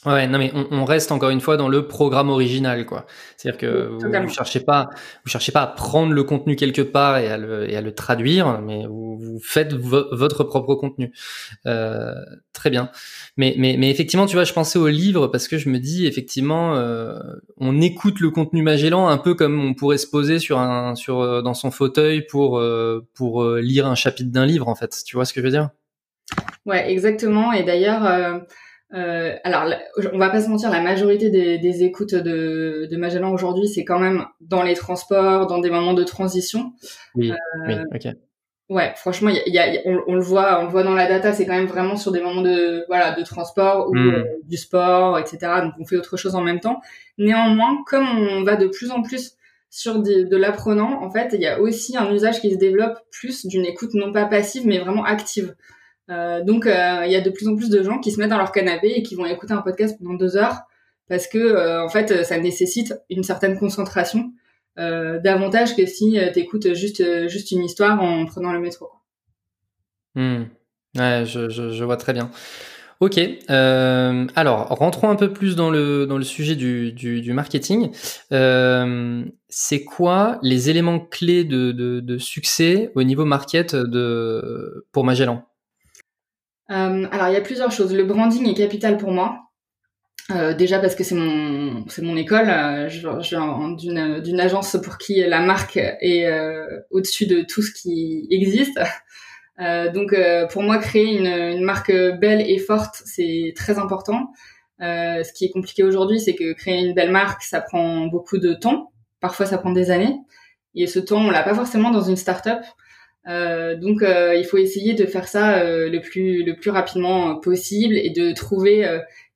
[0.04, 3.06] Ouais, non mais on, reste encore une fois dans le programme original, quoi.
[3.38, 4.90] C'est-à-dire que vous, ne cherchez pas,
[5.24, 7.94] vous cherchez pas à prendre le contenu quelque part et à le, et à le
[7.94, 11.14] traduire, mais vous, vous faites votre propre contenu.
[11.68, 12.16] Euh,
[12.52, 12.90] très bien.
[13.38, 16.08] Mais, mais, mais effectivement, tu vois, je pensais au livre parce que je me dis
[16.08, 17.20] effectivement, euh,
[17.58, 21.20] on écoute le contenu Magellan un peu comme on pourrait se poser sur un, sur
[21.20, 24.98] euh, dans son fauteuil pour euh, pour lire un chapitre d'un livre, en fait.
[25.06, 25.70] Tu vois ce que je veux dire?
[26.66, 27.52] Ouais, exactement.
[27.52, 28.42] Et d'ailleurs
[28.94, 29.74] euh, alors,
[30.12, 33.86] on va pas se mentir, la majorité des, des écoutes de, de Magellan aujourd'hui, c'est
[33.86, 36.74] quand même dans les transports, dans des moments de transition.
[37.16, 37.32] Oui,
[37.66, 38.14] oui euh, ok.
[38.70, 41.34] Ouais, franchement, y y a, on, on, le voit, on le voit dans la data,
[41.34, 44.14] c'est quand même vraiment sur des moments de voilà de transport ou hmm.
[44.16, 45.40] euh, du sport, etc.
[45.62, 46.82] Donc on fait autre chose en même temps.
[47.18, 49.36] Néanmoins, comme on va de plus en plus
[49.70, 53.46] sur de l'apprenant, en fait, il y a aussi un usage qui se développe plus
[53.46, 55.54] d'une écoute non pas passive, mais vraiment active.
[56.12, 58.30] Euh, donc, euh, il y a de plus en plus de gens qui se mettent
[58.30, 60.62] dans leur canapé et qui vont écouter un podcast pendant deux heures
[61.08, 64.34] parce que, euh, en fait, ça nécessite une certaine concentration
[64.78, 68.90] davantage que si tu écoutes juste, juste une histoire en prenant le métro.
[70.16, 72.32] Ouais, je, vois très bien.
[73.00, 73.20] Ok.
[73.48, 77.92] Alors, rentrons un peu plus dans le sujet du marketing.
[79.50, 83.78] C'est quoi les éléments clés de, succès au niveau market
[84.92, 85.46] pour Magellan?
[86.72, 87.94] Alors, il y a plusieurs choses.
[87.94, 89.40] Le branding est capital pour moi.
[90.58, 92.48] déjà parce que c'est mon c'est mon école.
[92.90, 93.76] je, je
[94.24, 96.28] d'une agence pour qui la marque est
[96.90, 98.80] au-dessus de tout ce qui existe.
[99.94, 100.16] donc
[100.52, 104.32] pour moi, créer une, une marque belle et forte, c'est très important.
[104.80, 108.54] ce qui est compliqué aujourd'hui, c'est que créer une belle marque, ça prend beaucoup de
[108.54, 108.92] temps.
[109.20, 110.16] Parfois, ça prend des années.
[110.74, 112.62] Et ce temps, on l'a pas forcément dans une start-up.
[113.28, 117.36] Euh, donc, euh, il faut essayer de faire ça euh, le plus le plus rapidement
[117.36, 118.88] possible et de trouver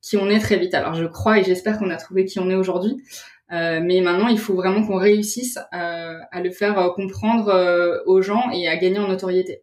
[0.02, 0.74] qui on est très vite.
[0.74, 2.96] Alors, je crois et j'espère qu'on a trouvé qui on est aujourd'hui.
[3.50, 8.76] mais maintenant, il faut vraiment qu'on réussisse à le faire comprendre aux gens et à
[8.76, 9.62] gagner en notoriété.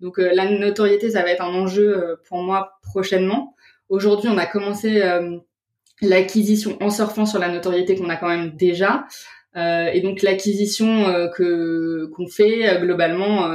[0.00, 3.54] Donc, la notoriété, ça va être un enjeu pour moi prochainement.
[3.88, 5.02] Aujourd'hui, on a commencé
[6.02, 9.06] l'acquisition en surfant sur la notoriété qu'on a quand même déjà.
[9.56, 13.50] Euh, et donc l'acquisition euh, que qu'on fait euh, globalement,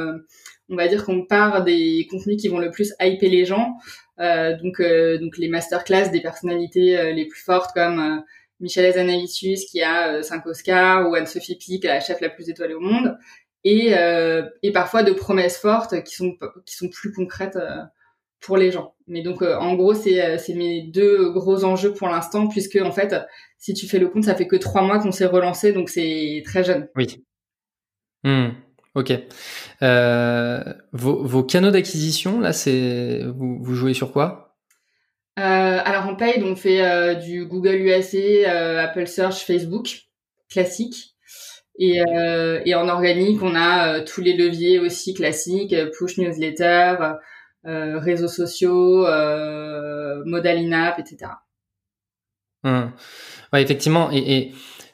[0.70, 3.74] on va dire qu'on part des contenus qui vont le plus hyper les gens.
[4.18, 4.82] donc
[5.22, 8.24] donc les masterclass des personnalités les plus fortes comme
[8.60, 12.80] Michel Azanavicius qui a 5 Oscars ou Anne-Sophie Pic, la chef la plus étoilée au
[12.80, 13.18] monde,
[13.64, 13.94] et,
[14.64, 17.60] et parfois de promesses fortes qui sont qui sont plus concrètes
[18.42, 18.96] pour les gens.
[19.08, 22.78] Mais donc, euh, en gros, c'est euh, c'est mes deux gros enjeux pour l'instant, puisque
[22.78, 23.16] en fait,
[23.58, 26.42] si tu fais le compte, ça fait que trois mois qu'on s'est relancé, donc c'est
[26.44, 26.90] très jeune.
[26.96, 27.24] Oui.
[28.24, 28.50] Hmm.
[28.96, 29.14] Ok.
[29.84, 34.58] Euh, vos, vos, canaux d'acquisition, là, c'est vous, vous, jouez sur quoi?
[35.40, 40.08] Euh, Alors en paid, on fait du Google UAC, Apple Search, Facebook,
[40.50, 41.16] classique.
[41.80, 42.02] Et,
[42.66, 47.14] et en organique, on a tous les leviers aussi classiques, push newsletter, euh,
[47.64, 51.32] réseaux sociaux, euh, modal in-app, etc.
[52.64, 52.92] Hum.
[53.54, 54.12] Ouais, effectivement.
[54.12, 54.54] Et, et,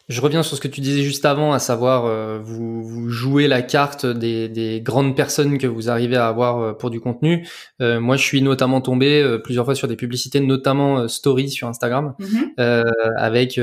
[0.10, 3.50] je reviens sur ce que tu disais juste avant, à savoir euh, vous, vous, jouez
[3.50, 7.46] la carte des, des, grandes personnes que vous arrivez à avoir euh, pour du contenu.
[7.82, 11.68] Euh, moi, je suis notamment tombé euh, plusieurs fois sur des publicités, notamment Story sur
[11.68, 13.16] Instagram, mm-hmm.
[13.18, 13.60] avec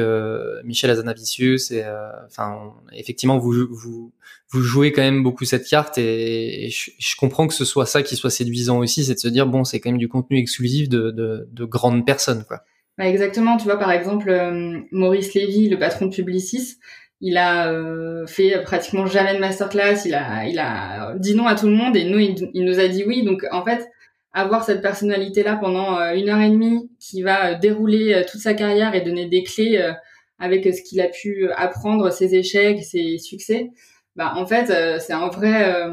[0.64, 1.70] Michel Azanavicius.
[1.70, 1.82] Et
[2.26, 4.12] enfin, effectivement, vous, vous
[4.54, 8.16] vous jouez quand même beaucoup cette carte et, je, comprends que ce soit ça qui
[8.16, 11.10] soit séduisant aussi, c'est de se dire bon, c'est quand même du contenu exclusif de,
[11.10, 12.60] de, de grandes personnes, quoi.
[12.96, 16.76] Bah exactement, tu vois par exemple euh, Maurice Lévy, le patron de Publicis,
[17.20, 21.56] il a euh, fait pratiquement jamais de masterclass, il a il a dit non à
[21.56, 23.24] tout le monde et nous il, nous a dit oui.
[23.24, 23.90] Donc en fait,
[24.32, 28.54] avoir cette personnalité là pendant euh, une heure et demie qui va dérouler toute sa
[28.54, 29.92] carrière et donner des clés
[30.38, 33.70] avec ce qu'il a pu apprendre, ses échecs, ses succès,
[34.16, 34.66] bah en fait
[35.00, 35.88] c'est un vrai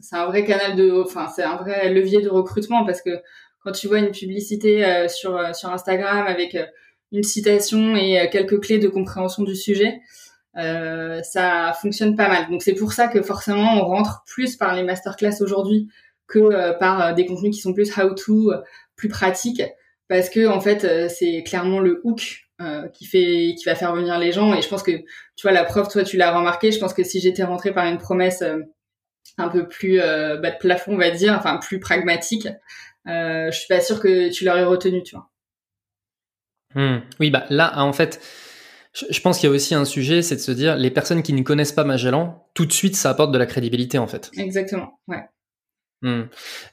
[0.00, 3.10] c'est un vrai canal de enfin c'est un vrai levier de recrutement parce que
[3.62, 6.66] quand tu vois une publicité euh, sur euh, sur Instagram avec euh,
[7.12, 10.00] une citation et quelques clés de compréhension du sujet,
[10.56, 12.48] euh, ça fonctionne pas mal.
[12.48, 15.88] Donc c'est pour ça que forcément on rentre plus par les masterclass aujourd'hui
[16.28, 18.52] que par des contenus qui sont plus how-to,
[18.94, 19.64] plus pratiques,
[20.06, 24.18] parce que en fait c'est clairement le hook euh, qui fait qui va faire venir
[24.18, 24.54] les gens.
[24.54, 26.72] Et je pense que tu vois la preuve, toi tu l'as remarqué.
[26.72, 28.42] Je pense que si j'étais rentrée par une promesse
[29.38, 32.48] un peu plus bas de plafond, on va dire, enfin plus pragmatique,
[33.06, 35.30] euh, je suis pas sûre que tu l'aurais retenu, tu vois.
[36.74, 37.00] Hmm.
[37.18, 38.20] Oui, bah là, en fait,
[38.92, 41.32] je pense qu'il y a aussi un sujet, c'est de se dire, les personnes qui
[41.32, 44.30] ne connaissent pas Magellan, tout de suite, ça apporte de la crédibilité, en fait.
[44.36, 45.24] Exactement, ouais.
[46.02, 46.22] Hmm.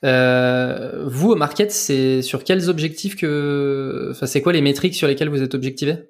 [0.05, 5.07] Euh, vous, au market, c'est sur quels objectifs que, enfin, c'est quoi les métriques sur
[5.07, 6.09] lesquelles vous êtes objectivé?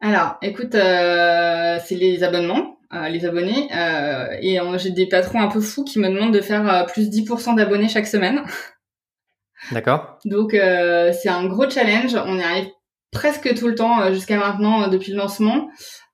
[0.00, 5.48] Alors, écoute, euh, c'est les abonnements, euh, les abonnés, euh, et j'ai des patrons un
[5.48, 8.42] peu fous qui me demandent de faire plus 10% d'abonnés chaque semaine.
[9.70, 10.18] D'accord.
[10.24, 12.14] Donc euh, c'est un gros challenge.
[12.26, 12.68] On y arrive
[13.12, 15.70] presque tout le temps jusqu'à maintenant depuis le lancement.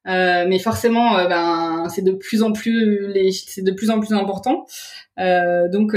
[0.07, 4.67] Euh, mais forcément, ben c'est de plus en plus c'est de plus en plus important.
[5.17, 5.97] donc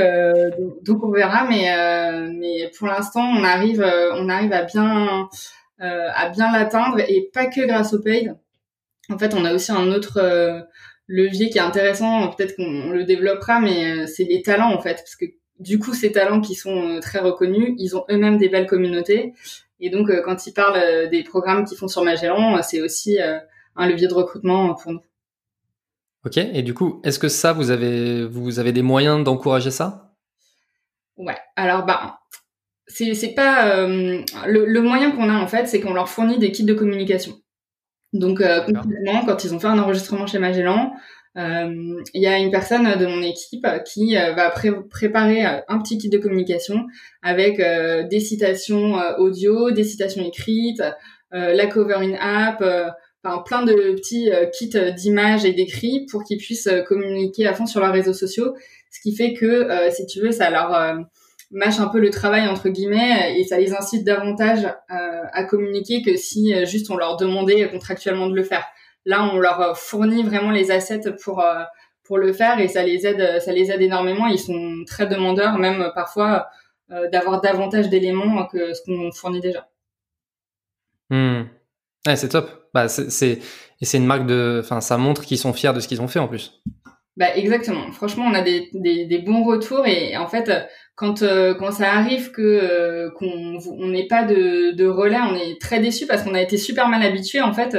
[0.81, 1.67] donc on verra, mais
[2.33, 5.29] mais pour l'instant on arrive on arrive à bien
[5.79, 8.35] à bien l'atteindre et pas que grâce au paid.
[9.09, 10.19] En fait, on a aussi un autre
[11.07, 12.29] levier qui est intéressant.
[12.29, 15.25] Peut-être qu'on le développera, mais c'est les talents en fait, parce que
[15.61, 19.33] du coup, ces talents qui sont euh, très reconnus, ils ont eux-mêmes des belles communautés.
[19.79, 23.19] Et donc, euh, quand ils parlent euh, des programmes qu'ils font sur Magellan, c'est aussi
[23.75, 25.01] un levier de recrutement pour nous.
[26.25, 26.37] Ok.
[26.37, 30.13] Et du coup, est-ce que ça, vous avez, vous avez des moyens d'encourager ça?
[31.17, 31.37] Ouais.
[31.55, 32.19] Alors, bah,
[32.87, 36.73] c'est pas le, moyen qu'on a en fait, c'est qu'on leur fournit des kits de
[36.73, 37.33] communication.
[38.13, 40.93] Donc, concrètement, quand ils ont fait un enregistrement chez Magellan,
[41.37, 45.79] euh, il y a une personne de mon équipe qui euh, va préparer euh, un
[45.79, 46.87] petit kit de communication
[47.21, 47.61] avec
[48.09, 50.83] des citations audio, des citations écrites,
[51.31, 52.63] la cover in app,
[53.23, 57.79] enfin plein de petits kits d'images et d'écrits pour qu'ils puissent communiquer à fond sur
[57.79, 58.55] leurs réseaux sociaux.
[58.91, 60.97] Ce qui fait que, si tu veux, ça leur
[61.51, 66.17] mâchent un peu le travail entre guillemets et ça les incite davantage à communiquer que
[66.17, 68.65] si juste on leur demandait contractuellement de le faire.
[69.05, 71.43] Là, on leur fournit vraiment les assets pour
[72.03, 74.27] pour le faire et ça les aide ça les aide énormément.
[74.27, 76.47] Ils sont très demandeurs, même parfois
[77.11, 79.69] d'avoir davantage d'éléments que ce qu'on fournit déjà.
[81.09, 81.43] Hmm.
[82.05, 82.60] Ouais, c'est top.
[82.73, 83.39] Bah, c'est
[83.81, 86.07] et c'est une marque de, enfin, ça montre qu'ils sont fiers de ce qu'ils ont
[86.07, 86.61] fait en plus.
[87.17, 87.91] Bah exactement.
[87.91, 90.49] Franchement, on a des, des, des bons retours et en fait,
[90.95, 95.35] quand euh, quand ça arrive que euh, qu'on on n'ait pas de, de relais, on
[95.35, 97.77] est très déçu parce qu'on a été super mal habitué en fait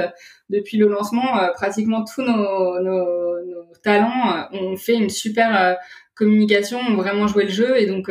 [0.51, 1.39] depuis le lancement.
[1.39, 5.79] Euh, pratiquement tous nos, nos, nos talents ont fait une super
[6.15, 8.11] communication, ont vraiment joué le jeu et donc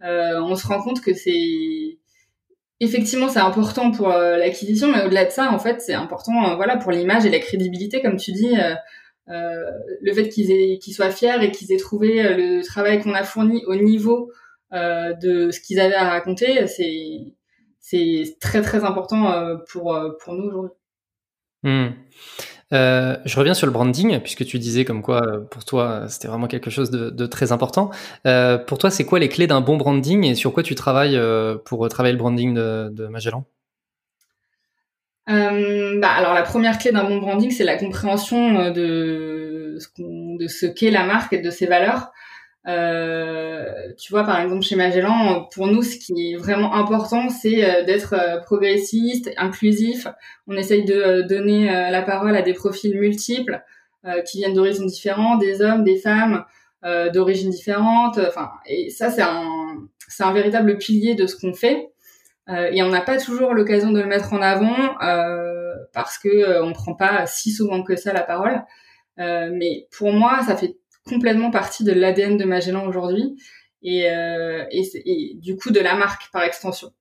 [0.00, 1.98] on se rend compte que c'est
[2.80, 6.56] effectivement, c'est important pour euh, l'acquisition, mais au-delà de ça, en fait, c'est important, euh,
[6.56, 8.56] voilà, pour l'image et la crédibilité, comme tu dis,
[9.28, 9.64] euh,
[10.00, 13.22] le fait qu'ils aient, qu'ils soient fiers et qu'ils aient trouvé le travail qu'on a
[13.22, 14.32] fourni au niveau
[14.72, 17.34] de ce qu'ils avaient à raconter, c'est
[17.78, 20.72] c'est très très important pour pour nous aujourd'hui.
[21.62, 21.88] Mmh.
[22.72, 26.28] Euh, je reviens sur le branding, puisque tu disais comme quoi euh, pour toi c'était
[26.28, 27.90] vraiment quelque chose de, très important.
[28.26, 31.16] Euh, pour toi, c'est quoi les clés d'un bon branding et sur quoi tu travailles
[31.16, 33.44] euh, pour travailler le branding de, Magellan?
[35.26, 41.04] Bah, alors la première clé d'un bon branding, c'est la compréhension de ce qu'est la
[41.04, 42.10] marque et de ses valeurs.
[42.68, 47.64] Euh, tu vois, par exemple, chez Magellan, pour nous, ce qui est vraiment important, c'est
[47.64, 50.06] euh, d'être euh, progressiste, inclusif.
[50.46, 53.62] On essaye de donner la parole à des profils multiples
[54.26, 56.44] qui viennent d'horizons différents, des hommes, des femmes,
[57.12, 58.18] d'origines différentes.
[58.18, 59.44] Enfin, et ça, c'est un,
[60.08, 61.90] c'est un véritable pilier de ce qu'on fait.
[62.48, 64.94] et on n'a pas toujours l'occasion de le mettre en avant
[65.92, 68.62] parce que on prend pas si souvent que ça la parole.
[69.18, 70.76] mais pour moi, ça fait
[71.10, 73.36] complètement partie de l'ADN de Magellan aujourd'hui
[73.82, 76.92] et, euh, et, du coup de la marque par extension.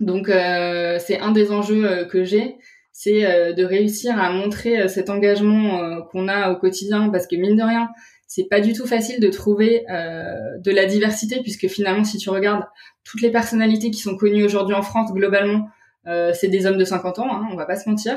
[0.00, 2.56] Donc euh, c'est un des enjeux euh, que j'ai,
[2.92, 7.56] c'est euh, de réussir à montrer cet engagement qu'on a au quotidien parce que mine
[7.56, 7.88] de rien,
[8.26, 12.64] c'est pas du tout facile de trouver de la diversité puisque finalement si tu regardes
[13.04, 15.68] toutes les personnalités qui sont connues aujourd'hui en France globalement,
[16.06, 18.16] c'est des hommes de 50 ans, hein, on va pas se mentir.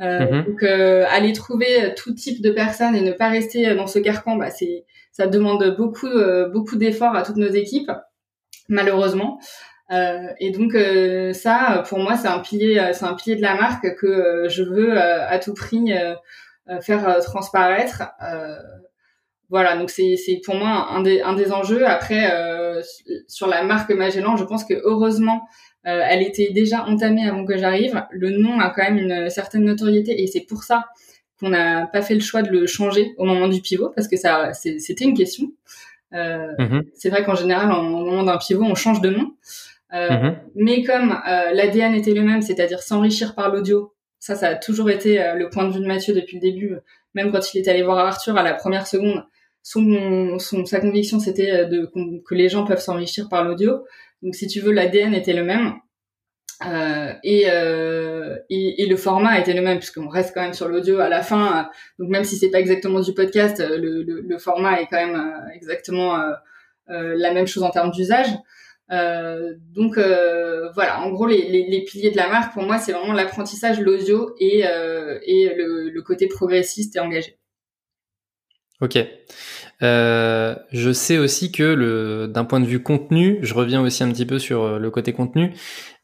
[0.00, 0.44] Euh, mhm.
[0.46, 4.36] Donc euh, aller trouver tout type de personnes et ne pas rester dans ce carcan,
[4.36, 7.90] bah, c'est ça demande beaucoup euh, beaucoup d'efforts à toutes nos équipes,
[8.68, 9.38] malheureusement.
[9.90, 10.72] et donc
[11.34, 14.98] ça, pour moi, c'est un pilier, c'est un pilier de la marque que je veux
[14.98, 15.92] à tout prix
[16.80, 18.04] faire transparaître.
[19.48, 21.84] voilà, donc c'est c'est pour moi un des un des enjeux.
[21.86, 22.30] Après,
[23.26, 25.42] sur la marque Magellan, je pense que heureusement
[25.86, 28.02] euh, elle était déjà entamée avant que j'arrive.
[28.10, 30.86] Le nom a quand même une certaine notoriété et c'est pour ça
[31.38, 34.16] qu'on n'a pas fait le choix de le changer au moment du pivot parce que
[34.16, 35.48] ça, c'était une question.
[36.12, 36.84] Euh, mhm.
[36.94, 39.32] C'est vrai qu'en général, au moment d'un pivot, on change de nom.
[39.92, 40.36] Euh, mhm.
[40.54, 44.90] Mais comme euh, l'ADN était le même, c'est-à-dire s'enrichir par l'audio, ça, ça a toujours
[44.90, 46.76] été euh, le point de vue de Mathieu depuis le début.
[47.14, 49.24] Même quand il est allé voir Arthur à la première seconde,
[49.62, 51.90] son, son sa conviction, c'était de
[52.24, 53.84] que les gens peuvent s'enrichir par l'audio.
[54.22, 55.74] Donc si tu veux, l'ADN était le même.
[56.66, 60.68] Euh, et, euh, et, et, le format était le même puisqu'on reste quand même sur
[60.68, 61.70] l'audio à la fin.
[61.98, 65.16] donc même si c'est pas exactement du podcast, le, le, le format est quand même
[65.16, 66.32] euh, exactement euh,
[66.90, 68.28] euh, la même chose en termes d'usage.
[68.90, 69.98] donc
[70.74, 73.80] voilà, en gros les, les, les, piliers de la marque pour moi c'est vraiment l'apprentissage,
[73.80, 77.38] l'audio et, et le, le, côté progressiste et engagé.
[78.82, 78.98] Ok.
[79.82, 84.10] Euh, je sais aussi que le, d'un point de vue contenu, je reviens aussi un
[84.10, 85.54] petit peu sur euh, le côté contenu,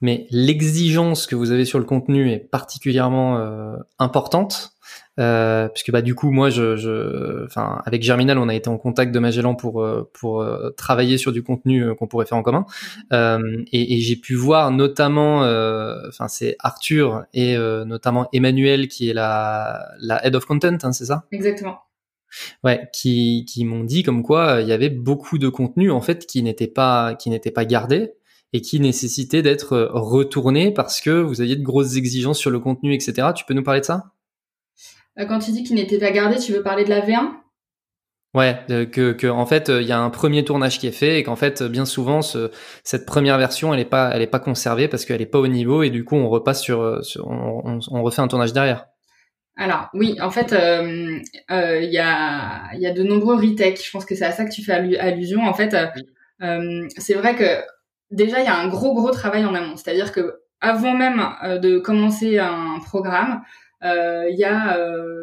[0.01, 4.73] mais l'exigence que vous avez sur le contenu est particulièrement euh, importante.
[5.19, 7.47] Euh, puisque bah du coup moi je, je
[7.87, 11.43] avec Germinal on a été en contact de Magellan pour euh, pour travailler sur du
[11.43, 12.67] contenu qu'on pourrait faire en commun
[13.11, 15.39] et, et j'ai pu voir notamment
[16.07, 21.07] enfin c'est Arthur et notamment Emmanuel qui est la la head of content hein, c'est
[21.07, 21.25] ça?
[21.33, 21.79] Exactement
[22.65, 26.01] Ouais, qui, qui m'ont dit comme quoi euh, il y avait beaucoup de contenu en
[26.01, 28.13] fait qui n'était pas qui n'était pas gardé
[28.53, 32.59] et qui nécessitait d'être euh, retourné parce que vous aviez de grosses exigences sur le
[32.61, 33.29] contenu, etc.
[33.35, 34.13] Tu peux nous parler de ça?
[35.19, 37.31] Euh, Quand tu dis qu'il n'était pas gardé, tu veux parler de la V1
[38.35, 41.23] Ouais, que, que en fait il y a un premier tournage qui est fait et
[41.23, 42.51] qu'en fait bien souvent ce,
[42.85, 45.47] cette première version elle est pas elle est pas conservée parce qu'elle est pas au
[45.47, 48.89] niveau et du coup on repasse sur, sur on, on refait un tournage derrière.
[49.57, 51.19] Alors oui, en fait, euh,
[51.51, 53.83] euh, il y, a, y a de nombreux retakes.
[53.83, 55.43] Je pense que c'est à ça que tu fais allusion.
[55.45, 55.75] En fait,
[56.43, 57.63] euh, c'est vrai que
[58.11, 59.77] déjà il y a un gros gros travail en amont.
[59.77, 61.23] C'est-à-dire que avant même
[61.63, 63.43] de commencer un programme,
[63.83, 64.79] il y a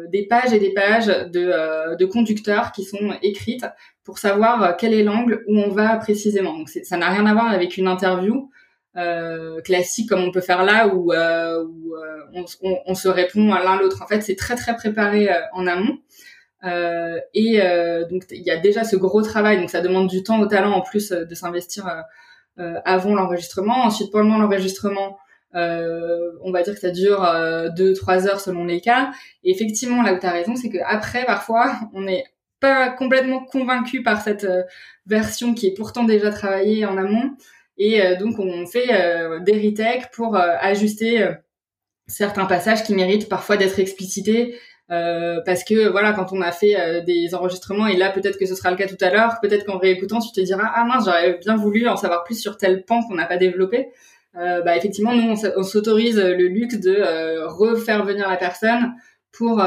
[0.08, 3.66] des pages et des pages de, de conducteurs qui sont écrites
[4.04, 6.58] pour savoir quel est l'angle où on va précisément.
[6.58, 8.50] Donc ça n'a rien à voir avec une interview
[8.96, 11.94] euh, classique comme on peut faire là où, euh, où
[12.34, 14.02] on, on, on, se répond à l'un l'autre.
[14.02, 15.98] En fait, c'est très très préparé en amont.
[16.64, 20.22] Euh, et euh, donc il y a déjà ce gros travail, donc ça demande du
[20.22, 22.04] temps au talent en plus euh, de s'investir
[22.56, 23.82] avant l'enregistrement.
[23.82, 25.18] Ensuite pendant l'enregistrement,
[25.54, 29.10] on va dire que ça dure 2-3 heures selon les cas.
[29.42, 32.24] Et effectivement là où tu as raison, c'est qu'après parfois on n'est
[32.60, 34.46] pas complètement convaincu par cette
[35.06, 37.32] version qui est pourtant déjà travaillée en amont.
[37.76, 38.86] Et donc on fait
[39.44, 41.28] des retakes pour ajuster
[42.06, 44.56] certains passages qui méritent parfois d'être explicités
[44.90, 48.44] euh, parce que voilà, quand on a fait euh, des enregistrements et là peut-être que
[48.44, 51.06] ce sera le cas tout à l'heure, peut-être qu'en réécoutant tu te diras ah mince
[51.06, 53.88] j'aurais bien voulu en savoir plus sur tel pan qu'on n'a pas développé.
[54.36, 58.92] Euh, bah effectivement nous on s'autorise le luxe de euh, refaire venir la personne
[59.32, 59.62] pour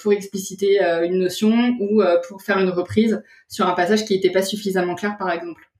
[0.00, 4.42] pour expliciter une notion ou pour faire une reprise sur un passage qui n'était pas
[4.42, 5.71] suffisamment clair par exemple.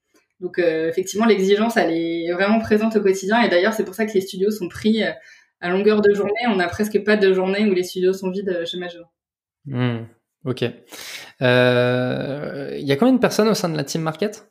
[0.42, 4.12] Donc effectivement l'exigence elle est vraiment présente au quotidien et d'ailleurs c'est pour ça que
[4.12, 5.02] les studios sont pris
[5.62, 8.48] à longueur de journée, on n'a presque pas de journée où les studios sont vides
[8.48, 9.06] euh, chez Magellan.
[9.64, 10.02] Hmm,
[10.44, 10.64] ok.
[11.40, 14.50] Euh, il y a combien de personnes au sein de la team market?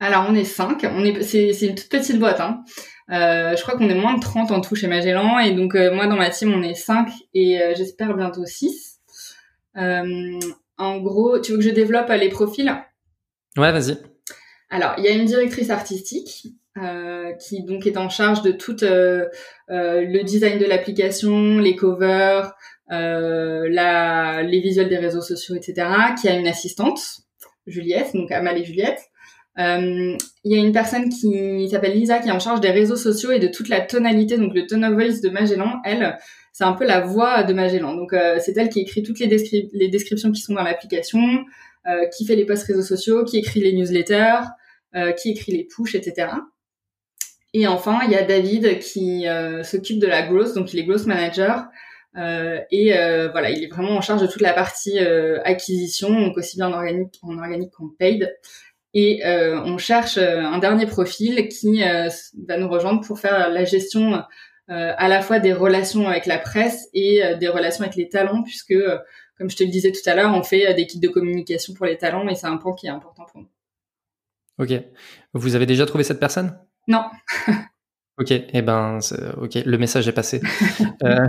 [0.00, 0.86] Alors, on est cinq.
[0.90, 2.40] On est, c'est, une toute petite boîte.
[2.40, 2.64] Hein.
[3.10, 5.38] Euh, je crois qu'on est moins de 30 en tout chez Magellan.
[5.40, 9.00] Et donc, moi, dans ma team, on est 5 et j'espère bientôt 6.
[9.74, 12.72] en gros, tu veux que je développe les profils?
[13.56, 13.98] Ouais, vas-y.
[14.70, 16.48] Alors, il y a une directrice artistique
[16.82, 19.26] euh, qui donc est en charge de tout euh,
[19.70, 22.54] euh, le design de l'application, les covers,
[22.88, 25.88] la, les visuels des réseaux sociaux, etc.
[26.20, 27.00] Qui a une assistante,
[27.66, 29.00] Juliette, donc Amal et Juliette.
[29.56, 33.32] Il y a une personne qui s'appelle Lisa qui est en charge des réseaux sociaux
[33.32, 35.80] et de toute la tonalité, donc le tone of voice de Magellan.
[35.84, 36.16] Elle,
[36.52, 37.94] c'est un peu la voix de Magellan.
[37.94, 41.20] Donc c'est elle qui écrit toutes les descriptions qui sont dans l'application,
[42.16, 44.42] qui fait les posts réseaux sociaux, qui écrit les newsletters,
[45.16, 46.28] qui écrit les push, etc.
[47.54, 50.84] Et enfin, il y a David qui euh, s'occupe de la growth, donc il est
[50.84, 51.64] growth manager.
[52.16, 56.10] Euh, et euh, voilà, il est vraiment en charge de toute la partie euh, acquisition,
[56.10, 58.34] donc aussi bien en organique, en organique qu'en paid.
[58.94, 64.22] Et euh, on cherche un dernier profil qui va nous rejoindre pour faire la gestion
[64.66, 68.74] à la fois des relations avec la presse et des relations avec les talents, puisque,
[69.38, 71.86] comme je te le disais tout à l'heure, on fait des kits de communication pour
[71.86, 73.48] les talents et c'est un point qui est important pour nous.
[74.58, 74.72] Ok.
[75.32, 76.58] Vous avez déjà trouvé cette personne?
[76.88, 77.04] Non.
[78.20, 78.98] Ok, eh ben,
[79.40, 80.40] ok, le message est passé.
[81.04, 81.28] euh,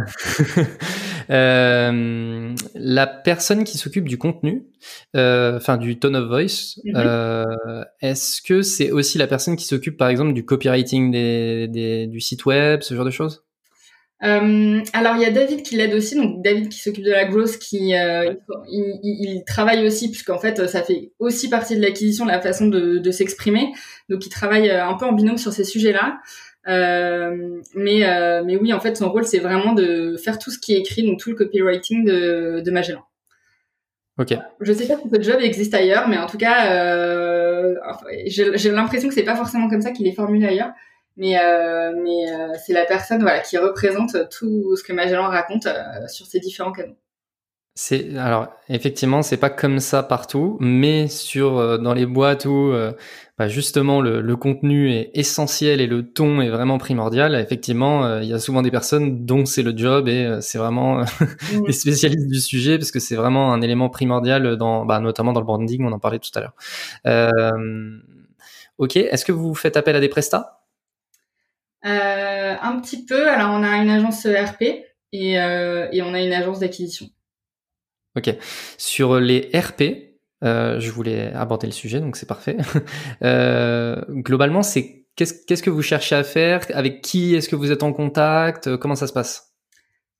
[1.30, 4.66] euh, la personne qui s'occupe du contenu,
[5.16, 6.94] euh, enfin du tone of voice, mhm.
[6.96, 12.08] euh, est-ce que c'est aussi la personne qui s'occupe, par exemple, du copywriting des, des,
[12.08, 13.46] du site web, ce genre de choses?
[14.22, 17.24] Euh, alors il y a David qui l'aide aussi, donc David qui s'occupe de la
[17.24, 18.34] growth, qui euh,
[18.70, 22.98] il, il, travaille aussi puisqu'en fait ça fait aussi partie de l'acquisition, la façon de,
[22.98, 23.72] de s'exprimer,
[24.10, 26.20] donc il travaille euh, un peu en binôme sur ces sujets-là.
[26.68, 30.60] Euh, mais euh, mais oui en fait son rôle c'est vraiment de faire tout ce
[30.60, 33.04] qui est écrit, donc tout le copywriting de, de Magellan.
[34.18, 34.36] Ok.
[34.60, 37.76] Je sais pas si ce job existe ailleurs, mais en tout cas euh,
[38.26, 40.72] j'ai l'impression que c'est pas forcément comme ça qu'il est formulé ailleurs
[41.20, 45.68] mais euh, mais euh, c'est la personne voilà qui représente tout ce que Magellan raconte
[45.68, 46.96] euh, sur ces différents canaux.
[47.76, 52.74] C'est alors effectivement c'est pas comme ça partout, mais sur dans les boîtes où
[53.38, 58.28] bah, justement le, le, contenu est essentiel et le ton est vraiment primordial, effectivement il
[58.28, 61.06] y a souvent des personnes dont c'est le job et c'est vraiment
[61.68, 65.40] les spécialistes du sujet parce que c'est vraiment un élément primordial dans bah, notamment dans
[65.40, 67.54] le branding, on en parlait tout à l'heure.
[68.78, 70.59] ok, est-ce que vous faites appel à des prestats?
[71.86, 73.30] Euh, un petit peu.
[73.30, 74.64] Alors, on a une agence ERP
[75.12, 77.08] et, euh, et on a une agence d'acquisition.
[78.18, 78.36] Ok.
[78.78, 82.58] Sur les RP, euh, je voulais aborder le sujet, donc c'est parfait.
[83.22, 86.66] globalement, c'est qu'est-ce, que vous cherchez à faire?
[86.74, 88.76] Avec qui est-ce que vous êtes en contact?
[88.78, 89.54] Comment ça se passe?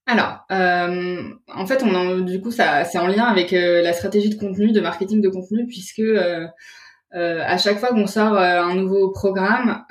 [0.06, 1.22] Alors, euh,
[1.54, 4.40] en fait, on en, du coup, ça, c'est en lien avec euh, la stratégie de
[4.40, 6.48] contenu, de marketing de contenu, puisque euh
[7.12, 9.84] à chaque fois qu'on sort un nouveau programme,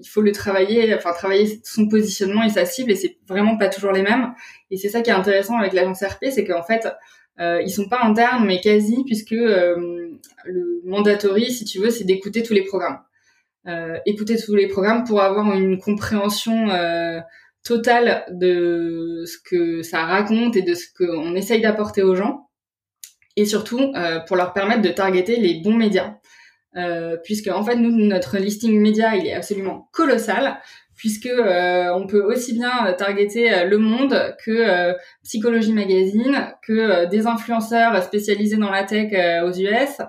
[0.00, 3.68] il faut le travailler, enfin travailler son positionnement et sa cible, et c'est vraiment pas
[3.68, 4.32] toujours les mêmes.
[4.70, 6.88] Et c'est ça qui est intéressant avec l'agence RP, c'est qu'en fait,
[7.40, 10.10] euh, ils sont pas internes, mais quasi, puisque euh,
[10.44, 12.98] le mandatory, si tu veux, c'est d'écouter tous les programmes.
[13.66, 17.20] Euh, écouter tous les programmes pour avoir une compréhension euh,
[17.64, 22.48] totale de ce que ça raconte et de ce qu'on essaye d'apporter aux gens,
[23.36, 26.14] et surtout euh, pour leur permettre de targeter les bons médias.
[27.24, 30.60] Puisque en fait nous notre listing média il est absolument colossal
[30.98, 34.92] puisque euh, on peut aussi bien targeter euh, Le Monde que euh,
[35.22, 39.12] Psychologie Magazine, que des influenceurs spécialisés dans la tech
[39.44, 40.02] aux US,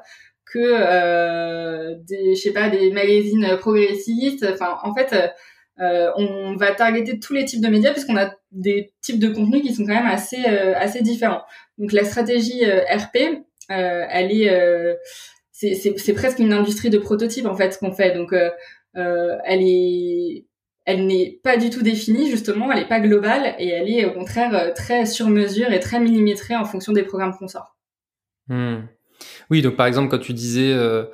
[0.51, 4.45] que des, je sais pas, des magazines progressistes.
[4.51, 5.15] Enfin, en fait,
[5.77, 9.75] on va targeter tous les types de médias puisqu'on a des types de contenus qui
[9.75, 11.43] sont quand même assez assez différents.
[11.77, 14.97] Donc la stratégie RP, elle est
[15.59, 18.15] c'est presque une industrie de prototype en fait ce qu'on fait.
[18.15, 18.33] Donc
[18.93, 20.45] elle est
[20.89, 24.11] elle n'est pas du tout définie justement, elle n'est pas globale et elle est au
[24.11, 27.77] contraire euh, très sur mesure et très millimétrée en fonction des programmes qu'on sort.
[28.47, 28.79] Hmm.
[29.51, 31.05] Oui, donc par exemple quand tu disais euh,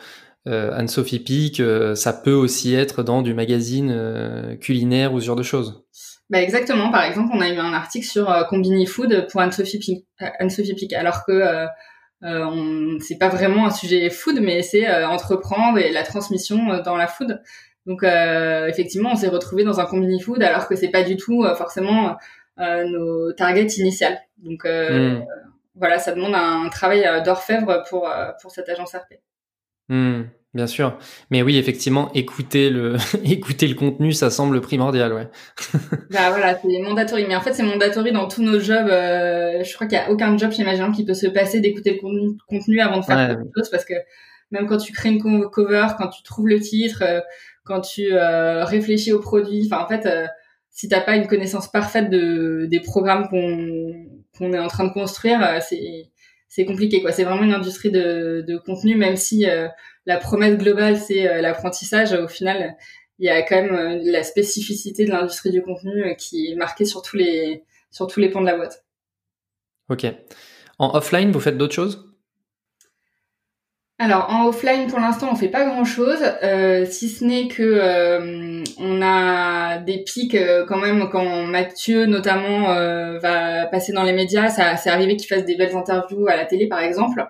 [0.48, 1.62] euh, Anne-Sophie Pic,
[1.96, 5.84] ça peut aussi être dans du magazine culinaire ou ce genre de choses.
[6.30, 6.90] Bah exactement.
[6.90, 10.94] Par exemple, on a eu un article sur Combini Food pour Anne-Sophie Pic, Anne-Sophie Pic,
[10.94, 11.68] alors que
[12.22, 17.08] on c'est pas vraiment un sujet food, mais c'est entreprendre et la transmission dans la
[17.08, 17.42] food.
[17.86, 21.18] Donc euh, effectivement, on s'est retrouvé dans un combini food alors que c'est pas du
[21.18, 22.18] tout euh, forcément
[22.60, 24.20] euh, nos targets initiales.
[24.38, 25.24] Donc hmm.
[25.76, 28.12] voilà, ça demande un travail d'orfèvre pour
[28.42, 29.20] pour cette agence RP.
[29.90, 30.24] Hmm,
[30.56, 30.98] bien sûr,
[31.30, 35.28] mais oui, effectivement, écouter le écouter le contenu, ça semble primordial, ouais.
[36.10, 37.26] bah voilà, c'est mandatory.
[37.28, 38.88] Mais en fait, c'est mandatory dans tous nos jobs.
[38.88, 42.00] je crois qu'il y a aucun job chez Magellan qui peut se passer d'écouter le
[42.00, 43.94] contenu, contenu avant de faire quelque chose, parce que
[44.50, 47.04] même quand tu crées une cover, quand tu trouves le titre,
[47.66, 49.68] quand tu euh, réfléchis au produit.
[49.70, 50.28] Enfin, en fait, euh,
[50.70, 54.06] si t'as pas une connaissance parfaite de des programmes qu'on
[54.38, 56.12] qu'on est en train de construire, euh, c'est
[56.56, 57.12] c'est compliqué quoi.
[57.12, 59.46] C'est vraiment une industrie de, contenu, même si
[60.06, 62.14] la promesse globale c'est l'apprentissage.
[62.14, 62.78] Au final,
[63.20, 67.02] il y a quand même la spécificité de l'industrie du contenu qui est marquée sur
[67.02, 68.86] tous les sur tous les pans de la boîte.
[69.90, 70.06] Ok.
[70.80, 72.05] En offline, vous faites d'autres choses?
[73.98, 77.64] Alors en offline pour l'instant on fait pas grand chose, euh, si ce n'est que
[77.64, 82.66] euh, on a des pics euh, quand même quand Mathieu notamment
[83.20, 86.44] va passer dans les médias, ça c'est arrivé qu'il fasse des belles interviews à la
[86.44, 87.26] télé par exemple.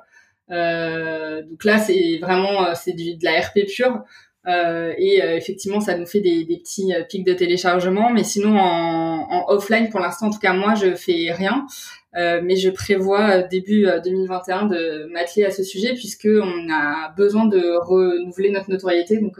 [0.49, 4.03] donc là c'est vraiment c'est de la RP pure
[4.47, 9.45] et effectivement ça nous fait des, des, petits pics de téléchargement, mais sinon en, en
[9.49, 11.67] offline pour l'instant en tout cas moi je fais rien.
[12.15, 16.69] Euh, mais je prévois euh, début 2021 euh, de m'atteler à ce sujet puisque on
[16.71, 19.37] a besoin de renouveler notre notoriété, donc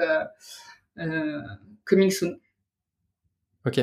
[0.99, 1.41] euh,
[1.85, 2.35] coming soon.
[3.65, 3.79] Ok.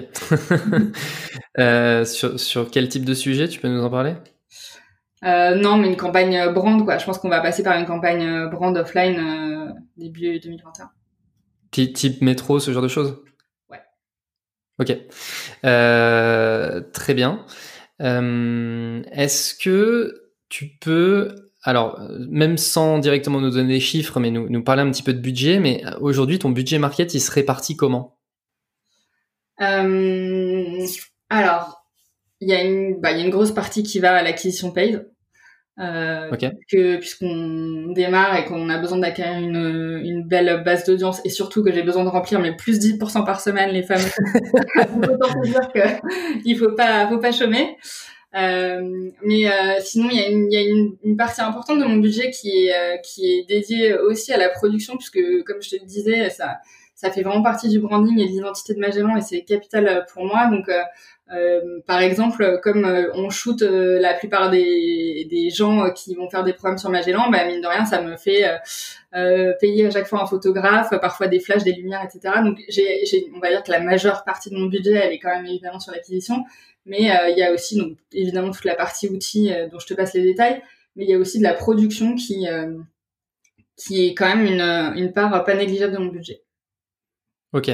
[2.06, 4.14] sur, sur, quel type de sujet tu peux nous en parler?
[5.22, 6.98] Non, mais une campagne brand, quoi.
[6.98, 10.90] Je pense qu'on va passer par une campagne brand offline début 2021.
[11.70, 13.22] Type métro, ce genre de choses?
[13.70, 13.80] Ouais.
[14.78, 14.96] Ok.
[15.62, 17.44] très bien.
[18.02, 24.48] Euh, est-ce que tu peux, alors même sans directement nous donner des chiffres, mais nous,
[24.48, 27.76] nous parler un petit peu de budget, mais aujourd'hui ton budget market il se répartit
[27.76, 28.18] comment?
[29.60, 30.86] Euh,
[31.30, 31.86] Alors,
[32.40, 35.11] il y, a une, bah, y a une grosse partie qui va à l'acquisition paid.
[35.78, 36.30] Euh,
[36.70, 41.64] que puisqu'on démarre et qu'on a besoin d'acquérir une, une belle base d'audience et surtout
[41.64, 44.02] que j'ai besoin de remplir mes plus 10% par semaine les femmes
[45.02, 45.80] autant dire que
[46.44, 47.78] il faut pas faut pas chômer.
[48.34, 51.84] Euh, mais euh, sinon il y a, une, y a une, une, partie importante de
[51.84, 55.70] mon budget qui est euh, qui est dédiée aussi à la production puisque comme je
[55.70, 56.56] te le disais ça
[57.02, 60.24] ça fait vraiment partie du branding et de l'identité de Magellan et c'est capital pour
[60.24, 60.68] moi donc
[61.34, 66.28] euh, par exemple, comme euh, on shoot euh, la plupart des, des gens qui vont
[66.28, 68.44] faire des programmes sur Magellan, bah, mine de rien, ça me fait
[69.60, 72.34] payer à chaque fois un photographe, parfois des flashs, des lumières, etc.
[72.44, 75.34] Donc, j'ai, on va dire que la majeure partie de mon budget, elle est quand
[75.34, 76.44] même évidemment sur l'acquisition,
[76.86, 80.14] mais il y a aussi donc évidemment toute la partie outils dont je te passe
[80.14, 80.62] les détails,
[80.96, 82.46] mais il y a aussi de la production qui
[83.76, 84.60] qui est quand même une,
[84.96, 86.41] une part pas négligeable de mon budget.
[87.52, 87.70] Ok.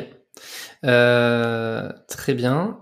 [0.85, 2.79] Euh, très bien.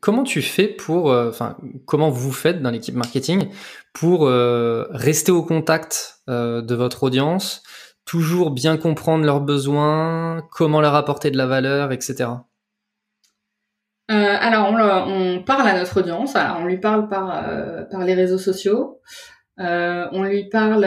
[0.00, 1.56] Comment tu fais pour, euh, enfin,
[1.86, 3.48] comment vous faites dans l'équipe marketing
[3.92, 7.62] pour euh, rester au contact de votre audience,
[8.06, 12.30] toujours bien comprendre leurs besoins, comment leur apporter de la valeur, etc.
[14.08, 16.34] alors, on, parle à notre audience.
[16.36, 17.44] On lui parle par
[17.90, 19.00] par les réseaux sociaux.
[19.58, 20.86] On lui parle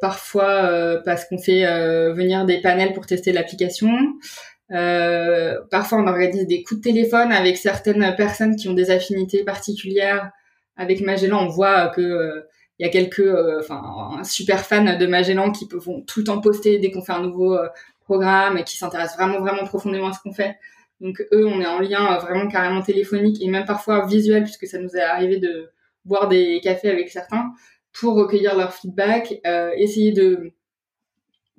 [0.00, 1.64] parfois parce qu'on fait
[2.12, 3.90] venir des panels pour tester l'application.
[4.72, 9.44] Euh, parfois, on organise des coups de téléphone avec certaines personnes qui ont des affinités
[9.44, 10.30] particulières
[10.76, 11.44] avec Magellan.
[11.46, 12.42] On voit que euh,
[12.78, 13.82] il y a quelques, euh, enfin,
[14.18, 17.22] un super fan de Magellan qui vont tout le temps poster dès qu'on fait un
[17.22, 17.58] nouveau
[18.04, 20.56] programme et qui s'intéressent vraiment, vraiment profondément à ce qu'on fait.
[21.00, 24.78] Donc eux, on est en lien vraiment carrément téléphonique et même parfois visuel puisque ça
[24.78, 25.70] nous est arrivé de
[26.08, 27.52] boire des cafés avec certains
[27.92, 29.40] pour recueillir leur feedback,
[29.76, 30.52] essayer de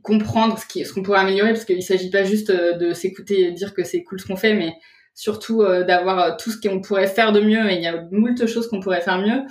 [0.04, 3.84] comprendre ce qu'on pourrait améliorer parce qu'il s'agit pas juste de s'écouter et dire que
[3.84, 4.74] c'est cool ce qu'on fait mais
[5.14, 8.70] surtout d'avoir tout ce qu'on pourrait faire de mieux et il y a moult choses
[8.70, 9.44] qu'on pourrait faire mieux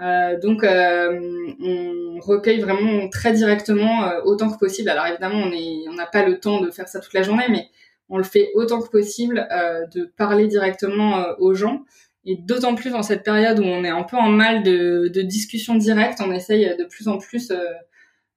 [0.00, 1.20] euh, donc, euh,
[1.60, 4.88] on recueille vraiment très directement euh, autant que possible.
[4.88, 7.68] Alors évidemment, on on n'a pas le temps de faire ça toute la journée, mais
[8.08, 9.48] on le fait autant que possible
[9.94, 11.84] de parler directement aux gens.
[12.26, 15.22] Et d'autant plus dans cette période où on est un peu en mal de, de
[15.22, 17.52] discussion directe, on essaye de plus en plus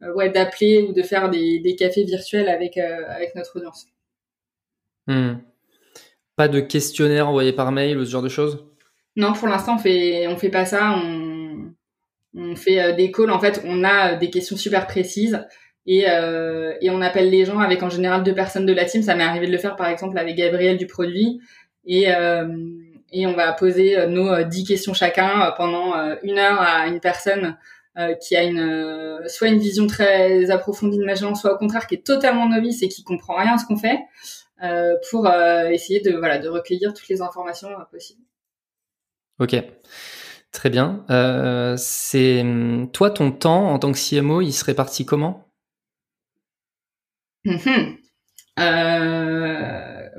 [0.02, 3.88] ouais, d'appeler ou de faire des, des cafés virtuels avec, avec notre audience.
[5.08, 5.36] Hmm.
[6.36, 8.66] Pas de questionnaire envoyé par mail ou ce genre de choses?
[9.16, 10.94] Non, pour l'instant, on fait, on fait pas ça.
[10.96, 11.74] On,
[12.36, 15.44] on fait euh, des calls, en fait, on a euh, des questions super précises
[15.88, 19.02] et, euh, et on appelle les gens avec en général deux personnes de la team.
[19.02, 21.40] Ça m'est arrivé de le faire par exemple avec Gabriel du produit
[21.86, 22.08] et
[23.12, 25.94] et on va poser nos dix questions chacun pendant
[26.24, 27.58] une heure à une personne
[28.22, 32.06] qui a une soit une vision très approfondie de Magellan, soit au contraire qui est
[32.06, 34.00] totalement novice et qui comprend rien à ce qu'on fait,
[35.10, 38.22] pour essayer de voilà de recueillir toutes les informations possibles.
[39.40, 39.56] Ok.
[40.52, 41.06] Très bien.
[41.10, 42.44] Euh, c'est
[42.94, 45.48] toi ton temps en tant que CMO, il serait parti comment?
[47.46, 47.98] Mhm.
[48.60, 50.10] euh,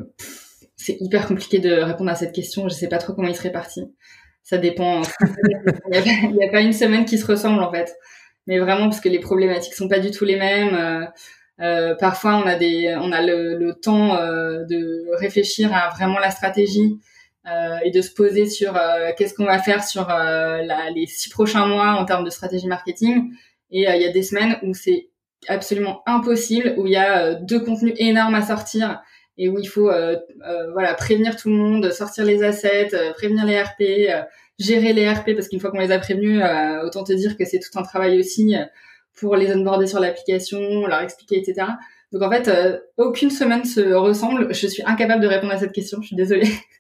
[0.89, 2.67] C'est hyper compliqué de répondre à cette question.
[2.67, 3.83] Je sais pas trop comment il serait parti.
[4.43, 5.03] Ça dépend.
[5.93, 7.95] il n'y a, pas une semaine qui se ressemble en fait.
[8.47, 11.11] Mais vraiment parce que les problématiques sont pas du tout les mêmes.
[11.61, 16.99] Euh, parfois, on a le, temps de réfléchir à vraiment la stratégie.
[17.47, 20.61] Euh, et de se poser sur euh, qu'est-ce qu'on va faire sur euh,
[20.95, 23.31] les six prochains mois en termes de stratégie marketing.
[23.71, 25.09] Et il y a des semaines où c'est
[25.47, 29.01] absolument impossible, où il y a deux contenus énormes à sortir
[29.39, 29.91] et où il faut
[30.73, 34.11] voilà prévenir tout le monde, sortir les assets, prévenir les RP,
[34.59, 36.43] gérer les RP parce qu'une fois qu'on les a prévenus,
[36.85, 38.55] autant te dire que c'est tout un travail aussi
[39.15, 41.69] pour les onboarder sur l'application, leur expliquer, etc.
[42.13, 42.51] Donc en fait,
[42.97, 44.53] aucune semaine se ressemble.
[44.53, 46.03] Je suis incapable de répondre à cette question.
[46.03, 46.49] Je suis désolée.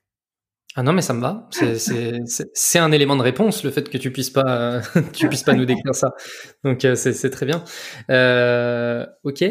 [0.76, 1.48] Ah non, mais ça me va.
[2.54, 4.80] C'est un élément de réponse, le fait que tu puisses pas,
[5.12, 6.12] tu puisses pas nous décrire ça.
[6.62, 7.64] Donc euh, c'est très bien.
[8.10, 9.44] Euh, ok.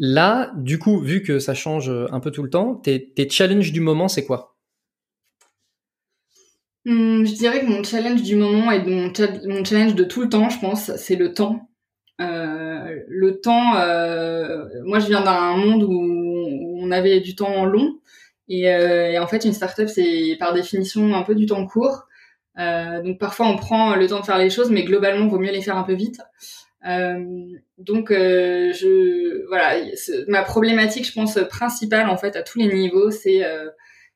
[0.00, 3.80] Là, du coup, vu que ça change un peu tout le temps, tes, challenges du
[3.80, 4.56] moment, c'est quoi?
[6.86, 9.12] Hum, Je dirais que mon challenge du moment et mon,
[9.64, 11.68] challenge de tout le temps, je pense, c'est le temps.
[12.20, 18.00] Euh, le temps, euh, moi je viens d'un monde où on avait du temps long
[18.50, 22.06] euh, et, en fait, une startup, c'est par définition un peu du temps court.
[22.58, 25.38] Euh, donc parfois, on prend le temps de faire les choses, mais globalement, il vaut
[25.38, 26.20] mieux les faire un peu vite.
[26.86, 27.24] Euh,
[27.78, 29.76] donc, je voilà,
[30.28, 33.42] ma problématique, je pense principale en fait à tous les niveaux, c'est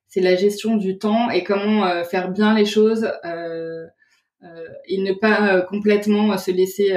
[0.09, 3.11] c'est la gestion du temps et comment faire bien les choses
[4.87, 6.97] et ne pas complètement se laisser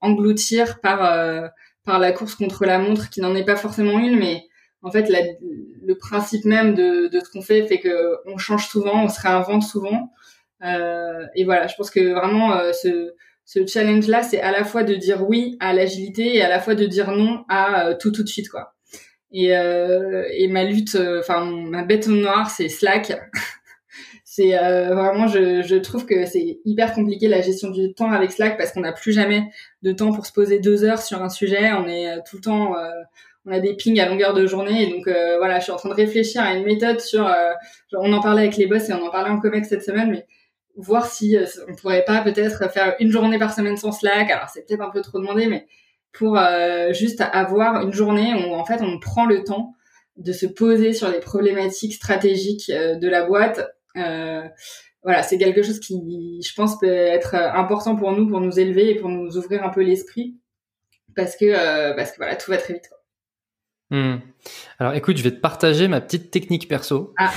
[0.00, 1.50] engloutir par
[1.84, 4.44] par la course contre la montre qui n'en est pas forcément une, mais
[4.82, 5.20] en fait, la,
[5.82, 9.20] le principe même de, de ce qu'on fait fait que on change souvent, on se
[9.20, 10.12] réinvente souvent.
[10.64, 12.72] Euh, et voilà, je pense que vraiment euh,
[13.44, 16.60] ce, ce challenge-là, c'est à la fois de dire oui à l'agilité et à la
[16.60, 18.74] fois de dire non à euh, tout tout de suite, quoi.
[19.32, 23.12] Et, euh, et ma lutte, enfin ma bête noire, c'est Slack.
[24.24, 28.58] c'est vraiment, je, je trouve que c'est hyper compliqué la gestion du temps avec Slack
[28.58, 29.44] parce qu'on n'a plus jamais
[29.82, 31.72] de temps pour se poser deux heures sur un sujet.
[31.72, 32.74] On est tout le temps
[33.46, 34.84] on a des pings à longueur de journée.
[34.84, 37.26] Et donc euh, voilà, je suis en train de réfléchir à une méthode sur.
[37.26, 37.52] Euh,
[37.92, 40.26] on en parlait avec les boss et on en parlait en comex cette semaine, mais
[40.76, 44.30] voir si euh, on pourrait pas peut-être faire une journée par semaine sans Slack.
[44.30, 45.66] Alors c'est peut-être un peu trop demandé, mais
[46.12, 46.36] pour
[46.90, 49.74] juste avoir une journée où en fait on prend le temps
[50.16, 53.60] de se poser sur les problématiques stratégiques de la boîte.
[53.94, 58.90] voilà, c'est quelque chose qui, je pense, peut être important pour nous, pour nous élever
[58.90, 60.36] et pour nous ouvrir un peu l'esprit,
[61.14, 62.88] parce que parce que voilà, tout va très vite.
[62.88, 62.99] Quoi.
[63.90, 64.18] Hmm.
[64.78, 67.12] Alors écoute, je vais te partager ma petite technique perso.
[67.18, 67.32] Ah.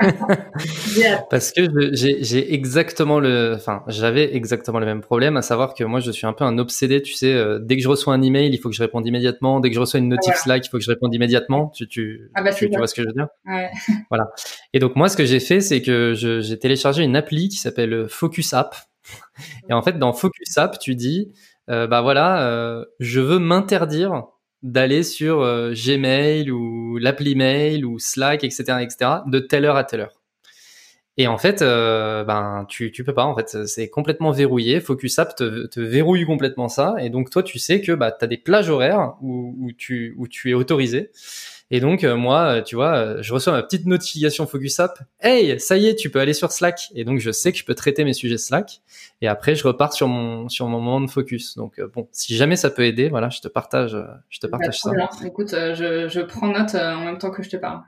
[1.30, 1.62] Parce que
[1.92, 6.26] j'ai exactement le, enfin j'avais exactement le même problème, à savoir que moi je suis
[6.26, 8.68] un peu un obsédé, tu sais, euh, dès que je reçois un email, il faut
[8.68, 10.90] que je réponde immédiatement, dès que je reçois une notif Slack, il faut que je
[10.90, 11.72] réponde immédiatement.
[11.74, 13.28] Tu, tu, ah bah, tu, vois ce que je veux dire?
[13.46, 13.70] Ouais.
[14.10, 14.30] Voilà.
[14.72, 17.92] Et donc moi ce que j'ai fait, c'est que j'ai téléchargé une appli qui s'appelle
[17.92, 18.76] euh, Focus App.
[19.68, 21.32] Et en fait dans Focus App, tu dis,
[21.68, 24.24] euh, bah voilà, euh, je veux m'interdire
[24.62, 29.84] d'aller sur euh, Gmail ou l'appli mail ou Slack, etc., etc., de telle heure à
[29.84, 30.20] telle heure.
[31.16, 33.24] Et en fait, euh, ben tu tu peux pas.
[33.24, 34.80] En fait, c'est complètement verrouillé.
[34.80, 36.94] Focus App te, te, verrouille complètement ça.
[37.00, 40.28] Et donc toi, tu sais que bah as des plages horaires où, où tu où
[40.28, 41.10] tu es autorisé.
[41.70, 44.98] Et donc moi, tu vois, je reçois ma petite notification Focus App.
[45.20, 46.88] Hey, ça y est, tu peux aller sur Slack.
[46.94, 48.80] Et donc je sais que je peux traiter mes sujets Slack.
[49.20, 51.56] Et après, je repars sur mon sur mon moment de focus.
[51.56, 53.96] Donc bon, si jamais ça peut aider, voilà, je te partage,
[54.28, 54.90] je te bah, partage ça.
[55.24, 57.82] Écoute, je, je prends note en même temps que je te parle.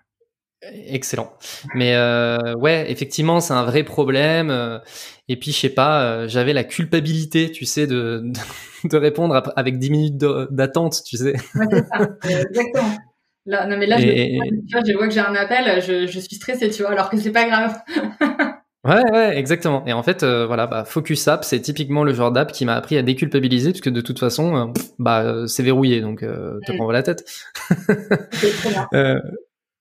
[0.63, 1.33] Excellent.
[1.75, 4.51] Mais euh, ouais, effectivement, c'est un vrai problème.
[4.51, 4.79] Euh,
[5.27, 8.23] et puis, je sais pas, euh, j'avais la culpabilité, tu sais, de,
[8.85, 11.35] de, répondre avec 10 minutes d'attente, tu sais.
[11.55, 12.09] Ouais, c'est ça.
[12.29, 12.97] Exactement.
[13.45, 16.21] Là, non, mais là, je, tu vois, je vois que j'ai un appel, je, je
[16.21, 17.79] suis stressée, tu vois, alors que c'est pas grave.
[18.85, 19.87] Ouais, ouais, exactement.
[19.87, 22.75] Et en fait, euh, voilà, bah, Focus App, c'est typiquement le genre d'app qui m'a
[22.75, 26.91] appris à déculpabiliser, puisque de toute façon, euh, bah, c'est verrouillé, donc euh, te prends
[26.91, 27.25] la tête.
[28.95, 29.21] euh,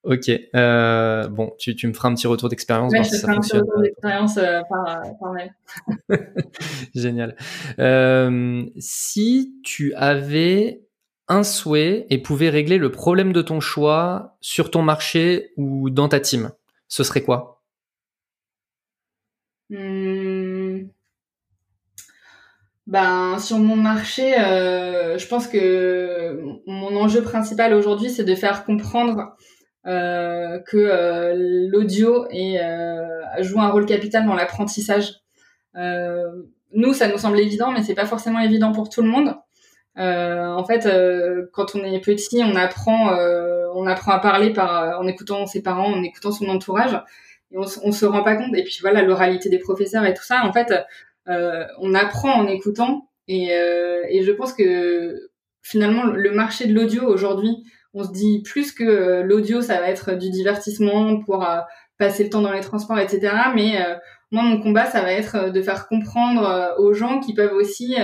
[0.04, 0.32] Ok.
[0.56, 2.92] Euh, bon, tu, tu, me feras un petit retour d'expérience.
[2.92, 5.54] Ouais, je te ferai un petit retour d'expérience euh, par, par, mail.
[6.96, 7.36] Génial.
[7.78, 10.82] Euh, si tu avais
[11.44, 16.20] souhait et pouvais régler le problème de ton choix sur ton marché ou dans ta
[16.20, 16.52] team,
[16.88, 17.64] ce serait quoi?
[19.70, 20.90] Hmm.
[22.88, 28.66] Ben, sur mon marché, euh, je pense que mon enjeu principal aujourd'hui, c'est de faire
[28.66, 29.38] comprendre
[29.88, 31.34] euh, que euh,
[31.70, 32.26] l'audio
[33.40, 35.14] joue un rôle capital dans l'apprentissage.
[36.74, 39.36] nous, ça nous semble évident, mais c'est pas forcément évident pour tout le monde.
[39.98, 40.88] En fait,
[41.52, 43.16] quand on est petit, on apprend,
[43.76, 47.00] on apprend à parler par en écoutant ses parents, en écoutant son entourage,
[47.52, 48.56] et on, on se rend pas compte.
[48.56, 50.46] Et puis voilà, l'oralité des professeurs et tout ça.
[50.46, 50.74] En fait,
[51.28, 53.50] on apprend en écoutant, et,
[54.10, 55.30] et je pense que
[55.62, 57.64] finalement, le marché de l'audio aujourd'hui
[57.94, 61.60] on se dit plus que euh, l'audio, ça va être du divertissement pour euh,
[61.98, 63.34] passer le temps dans les transports, etc.
[63.54, 63.96] Mais euh,
[64.32, 67.98] moi, mon combat, ça va être de faire comprendre aux gens qui peuvent aussi,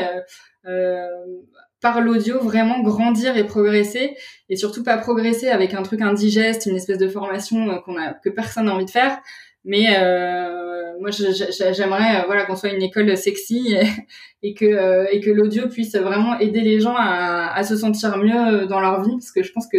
[1.82, 4.16] par l'audio, vraiment grandir et progresser,
[4.50, 8.30] et surtout pas progresser avec un truc indigeste, une espèce de formation qu'on a que
[8.30, 9.20] personne n'a envie de faire,
[9.68, 13.76] mais euh, moi, j'aimerais euh, voilà qu'on soit une école sexy
[14.42, 18.80] et, que euh, l'audio puisse vraiment aider les gens à, à, se sentir mieux dans
[18.80, 19.78] leur vie, parce que je pense que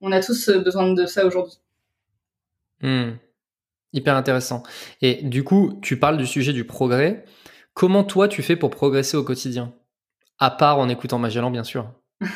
[0.00, 1.58] on a tous besoin de ça aujourd'hui.
[2.80, 3.14] Hmm.
[3.92, 4.62] Hyper intéressant.
[5.00, 7.24] Et du coup, tu parles du sujet du progrès.
[7.74, 9.74] Comment toi, tu fais pour progresser au quotidien?
[10.42, 11.86] À part en écoutant Magellan, bien sûr.
[12.20, 12.26] euh,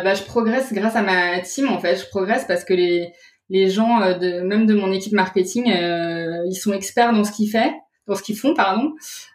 [0.00, 1.96] bah, je progresse grâce à ma team, en fait.
[1.96, 3.12] Je progresse parce que les,
[3.50, 7.32] les gens euh, de même de mon équipe marketing, euh, ils sont experts dans ce
[7.32, 7.74] qu'ils font,
[8.06, 8.94] dans ce qu'ils font, pardon.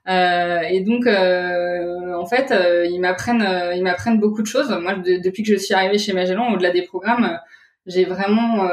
[0.09, 2.51] Euh, et donc, en fait,
[2.89, 4.76] ils m'apprennent, ils m'apprennent beaucoup de choses.
[4.82, 7.38] Moi, depuis que je suis arrivée chez Magellan, au-delà des programmes,
[7.86, 8.67] j'ai vraiment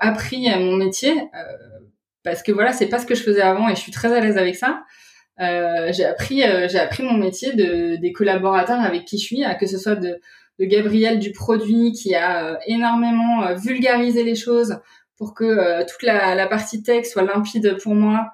[0.00, 1.14] appris mon métier
[2.24, 4.18] parce que voilà, c'est pas ce que je faisais avant et je suis très à
[4.18, 4.82] l'aise avec ça.
[5.38, 9.78] J'ai appris, j'ai appris mon métier de des collaborateurs avec qui je suis, que ce
[9.78, 10.20] soit de
[10.58, 14.78] de Gabriel du produit qui a euh, énormément euh, vulgarisé les choses
[15.16, 18.30] pour que euh, toute la, partie texte soit limpide pour moi,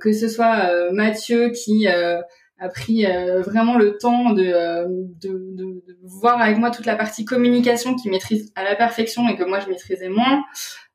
[0.00, 3.04] que ce soit Mathieu qui a pris
[3.44, 4.86] vraiment le temps de,
[5.20, 9.44] de, voir avec moi toute la partie communication qui maîtrise à la perfection et que
[9.44, 10.42] moi je maîtrisais moins,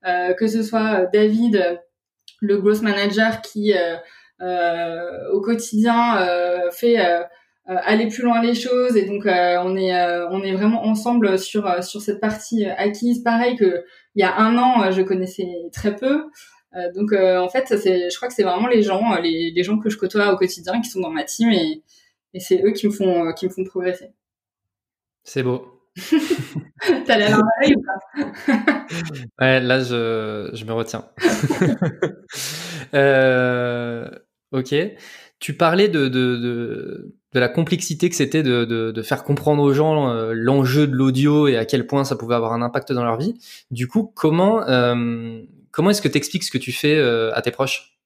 [0.03, 1.79] que ce soit David,
[2.39, 3.75] le growth manager qui
[4.39, 6.25] au quotidien
[6.71, 6.97] fait
[7.69, 8.95] euh, aller plus loin les choses.
[8.95, 13.23] Et donc euh, on est euh, on est vraiment ensemble sur sur cette partie acquise.
[13.23, 13.83] Pareil que
[14.15, 16.23] il y a un an je connaissais très peu.
[16.95, 19.89] Donc en fait c'est je crois que c'est vraiment les gens les, les gens que
[19.89, 21.83] je côtoie au quotidien qui sont dans ma team et,
[22.33, 24.11] et c'est eux qui me font qui me font progresser.
[25.23, 25.73] C'est beau.
[27.05, 28.85] T'as l'air ou pas?
[29.41, 31.05] Ouais, là, je, je me retiens.
[32.93, 34.07] euh,
[34.51, 34.75] ok.
[35.39, 39.73] Tu parlais de, de, de, la complexité que c'était de, de, de, faire comprendre aux
[39.73, 43.03] gens euh, l'enjeu de l'audio et à quel point ça pouvait avoir un impact dans
[43.03, 43.35] leur vie.
[43.69, 45.41] Du coup, comment euh,
[45.71, 47.96] comment est-ce que tu expliques ce que tu fais euh, à tes proches?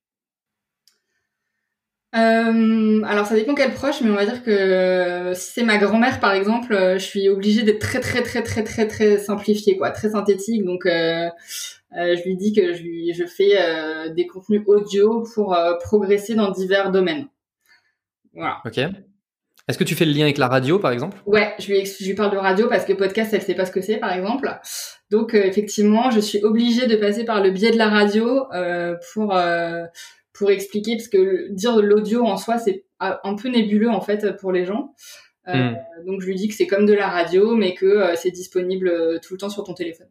[2.14, 6.34] Alors ça dépend quel proche, mais on va dire que si c'est ma grand-mère par
[6.34, 10.66] exemple, je suis obligée d'être très très très très très très simplifiée quoi, très synthétique.
[10.66, 13.57] Donc je lui dis que je, lui, je fais
[14.14, 17.28] des contenus audio pour progresser dans divers domaines.
[18.34, 18.57] Voilà.
[18.66, 18.80] Ok.
[19.68, 21.18] Est-ce que tu fais le lien avec la radio, par exemple?
[21.26, 23.72] Ouais, je lui, je lui parle de radio parce que podcast, elle sait pas ce
[23.72, 24.51] que c'est, par exemple.
[25.12, 28.95] Donc, euh, effectivement, je suis obligée de passer par le biais de la radio euh,
[29.14, 29.84] pour euh,
[30.34, 34.51] pour expliquer, parce que dire l'audio en soi, c'est un peu nébuleux en fait pour
[34.51, 34.93] les gens.
[35.47, 35.73] Hmm.
[36.05, 39.34] Donc, je lui dis que c'est comme de la radio, mais que c'est disponible tout
[39.34, 40.07] le temps sur ton téléphone.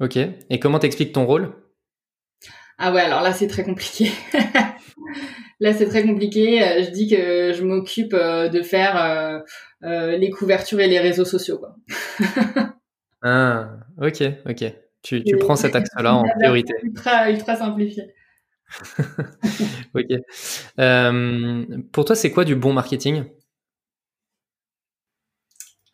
[0.00, 0.16] Ok.
[0.16, 1.52] Et comment t'expliques ton rôle?
[2.78, 4.10] Ah ouais, alors là, c'est très compliqué.
[5.60, 6.60] Là, c'est très compliqué.
[6.60, 9.44] Euh, je dis que je m'occupe euh, de faire
[9.84, 11.58] euh, les couvertures et les réseaux sociaux.
[11.58, 11.76] Quoi.
[13.22, 14.64] Ah, ok, ok.
[15.02, 16.74] Tu, tu prends cet axe-là en priorité.
[16.82, 18.12] Ultra, ultra simplifié.
[19.94, 20.06] ok.
[20.78, 23.24] Euh, pour toi, c'est quoi du bon marketing?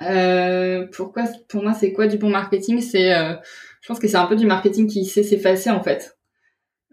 [0.02, 2.80] Euh, pourquoi, pour moi, c'est quoi du bon marketing?
[2.80, 3.34] C'est, euh,
[3.80, 6.16] je pense que c'est un peu du marketing qui sait s'effacer en fait.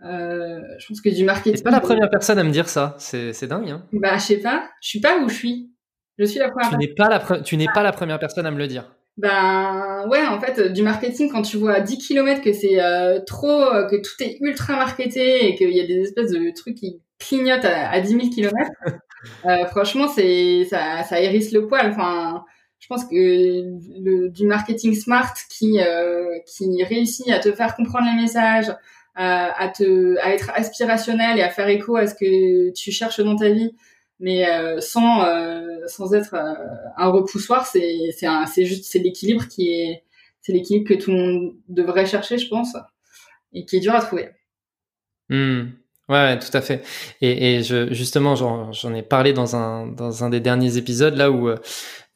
[0.02, 1.58] Je pense que du marketing.
[1.58, 2.96] C'est pas la première personne à me dire ça.
[3.00, 3.70] C'est, c'est dingue.
[3.70, 4.70] Hein bah, je sais pas.
[4.82, 5.72] Je suis pas où je suis.
[6.18, 6.70] Je suis la première.
[6.70, 8.96] Tu n'es pas la, tu n'es pas la première personne à me le dire.
[9.18, 13.22] Ben ouais, en fait, du marketing, quand tu vois à 10 km que c'est euh,
[13.26, 16.76] trop, euh, que tout est ultra marketé et qu'il y a des espèces de trucs
[16.76, 18.56] qui clignotent à, à 10 000 km,
[19.46, 21.90] euh, franchement, c'est ça, ça hérisse le poil.
[21.92, 22.44] Enfin,
[22.80, 28.08] je pense que le, du marketing smart qui euh, qui réussit à te faire comprendre
[28.14, 28.70] les messages,
[29.16, 33.22] à, à te à être aspirationnel et à faire écho à ce que tu cherches
[33.22, 33.72] dans ta vie,
[34.20, 36.54] mais euh, sans euh, sans être euh,
[36.98, 40.04] un repoussoir c'est c'est c'est juste c'est l'équilibre qui est
[40.42, 42.76] c'est l'équilibre que tout le monde devrait chercher je pense
[43.54, 44.30] et qui est dur à trouver
[45.30, 45.64] mmh.
[46.10, 46.84] Ouais, tout à fait
[47.22, 51.32] et, et je justement j'en ai parlé dans un dans un des derniers épisodes là
[51.32, 51.50] où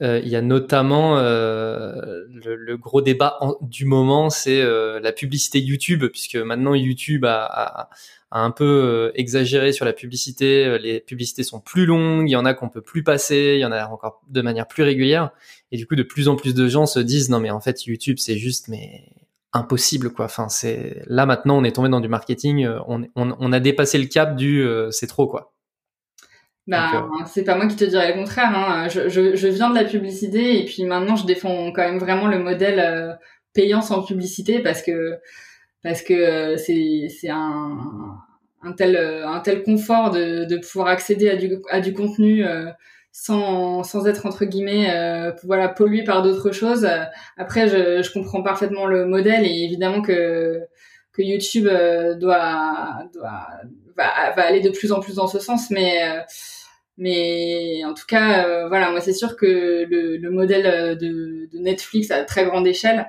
[0.01, 6.35] il y a notamment le, le, gros débat du moment c'est la publicité YouTube puisque
[6.37, 7.89] maintenant YouTube a,
[8.31, 10.65] a un peu euh, exagéré sur la publicité.
[10.65, 13.59] Euh, les publicités sont plus longues, il y en a qu'on peut plus passer, il
[13.59, 15.31] y en a encore de manière plus régulière.
[15.71, 17.85] Et du coup, de plus en plus de gens se disent non mais en fait
[17.85, 19.03] YouTube c'est juste mais
[19.53, 20.25] impossible quoi.
[20.25, 23.59] Enfin c'est là maintenant on est tombé dans du marketing, euh, on, on, on a
[23.59, 25.53] dépassé le cap du c'est trop quoi.
[26.67, 28.55] Bah, c'est pas moi qui te dirais le contraire.
[28.55, 28.89] Hein.
[28.89, 32.27] Je, je, je, viens de la publicité et puis maintenant je défends quand même vraiment
[32.27, 33.17] le modèle
[33.53, 35.19] payant sans publicité parce que
[35.83, 38.17] parce que euh, c'est c'est un
[38.61, 42.45] un tel euh, un tel confort de, de pouvoir accéder à du à du contenu
[42.45, 42.69] euh,
[43.11, 46.87] sans sans être entre guillemets euh, voilà pollué par d'autres choses
[47.37, 50.61] après je, comprends parfaitement le modèle et évidemment que
[51.11, 53.47] que YouTube doit doit
[53.97, 56.01] va, va aller de plus en plus dans ce sens mais
[56.97, 62.11] mais en tout cas voilà moi c'est sûr que le, le modèle de, de Netflix
[62.11, 63.07] à très grande échelle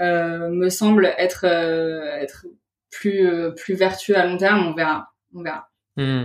[0.00, 2.46] euh, me semble être euh, être
[2.90, 4.66] plus euh, plus vertueux à long terme.
[4.66, 5.68] On verra, on verra.
[5.96, 6.24] Hmm.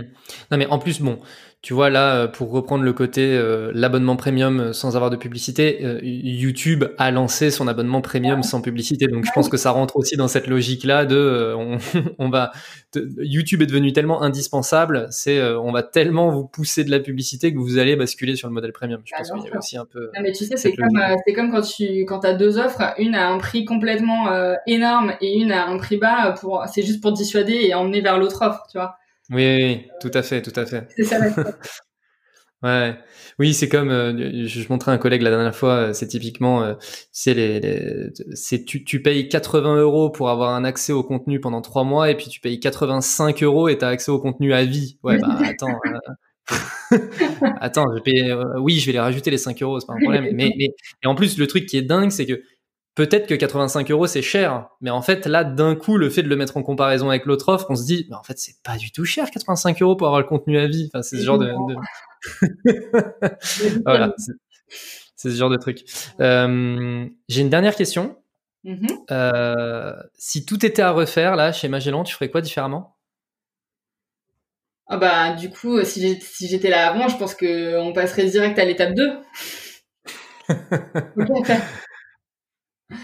[0.50, 1.20] Non mais en plus bon,
[1.66, 3.36] tu vois là pour reprendre le côté
[3.74, 9.24] l'abonnement premium sans avoir de publicité, YouTube a lancé son abonnement premium sans publicité, donc
[9.24, 11.78] je pense que ça rentre aussi dans cette logique là de on,
[12.20, 12.52] on, va
[12.94, 17.58] YouTube est devenu tellement indispensable, c'est on va tellement vous pousser de la publicité que
[17.58, 19.00] vous allez basculer sur le modèle premium.
[19.04, 20.12] Je pense qu'il y avait aussi un peu.
[20.14, 21.00] Non, mais tu sais, c'est comme
[21.34, 24.28] comme quand tu quand as deux offres, une à un prix complètement
[24.68, 28.18] énorme et une à un prix bas pour c'est juste pour dissuader et emmener vers
[28.18, 28.94] l'autre offre, tu vois.
[29.30, 30.86] Oui, oui, tout à fait, tout à fait.
[30.96, 31.30] C'est ça la
[32.62, 32.96] Ouais,
[33.38, 36.62] oui, c'est comme euh, je, montrais à un collègue la dernière fois, euh, c'est typiquement,
[36.62, 36.74] euh,
[37.12, 41.60] c'est les, c'est tu, tu payes 80 euros pour avoir un accès au contenu pendant
[41.60, 44.98] trois mois et puis tu payes 85 euros et t'as accès au contenu à vie.
[45.02, 45.78] Ouais, bah attends,
[47.60, 50.24] attends, je paye, oui, je vais les rajouter les 5 euros, c'est pas un problème.
[50.32, 50.70] Mais, mais
[51.02, 52.42] et en plus, le truc qui est dingue, c'est que
[52.96, 56.28] peut-être que 85 euros c'est cher, mais en fait là d'un coup le fait de
[56.28, 58.76] le mettre en comparaison avec l'autre offre, on se dit mais en fait c'est pas
[58.76, 60.90] du tout cher 85 euros pour avoir le contenu à vie.
[60.92, 61.52] Enfin c'est ce genre de,
[63.84, 64.12] voilà,
[65.14, 65.84] c'est ce genre de truc.
[66.20, 68.16] Euh, J'ai une dernière question.
[68.64, 68.96] Mm-hmm.
[69.12, 72.96] euh, si tout était à refaire là chez Magellan, tu ferais quoi différemment?
[74.88, 78.64] Ah bah du coup si j'étais là avant, je pense que on passerait direct à
[78.64, 79.18] l'étape 2.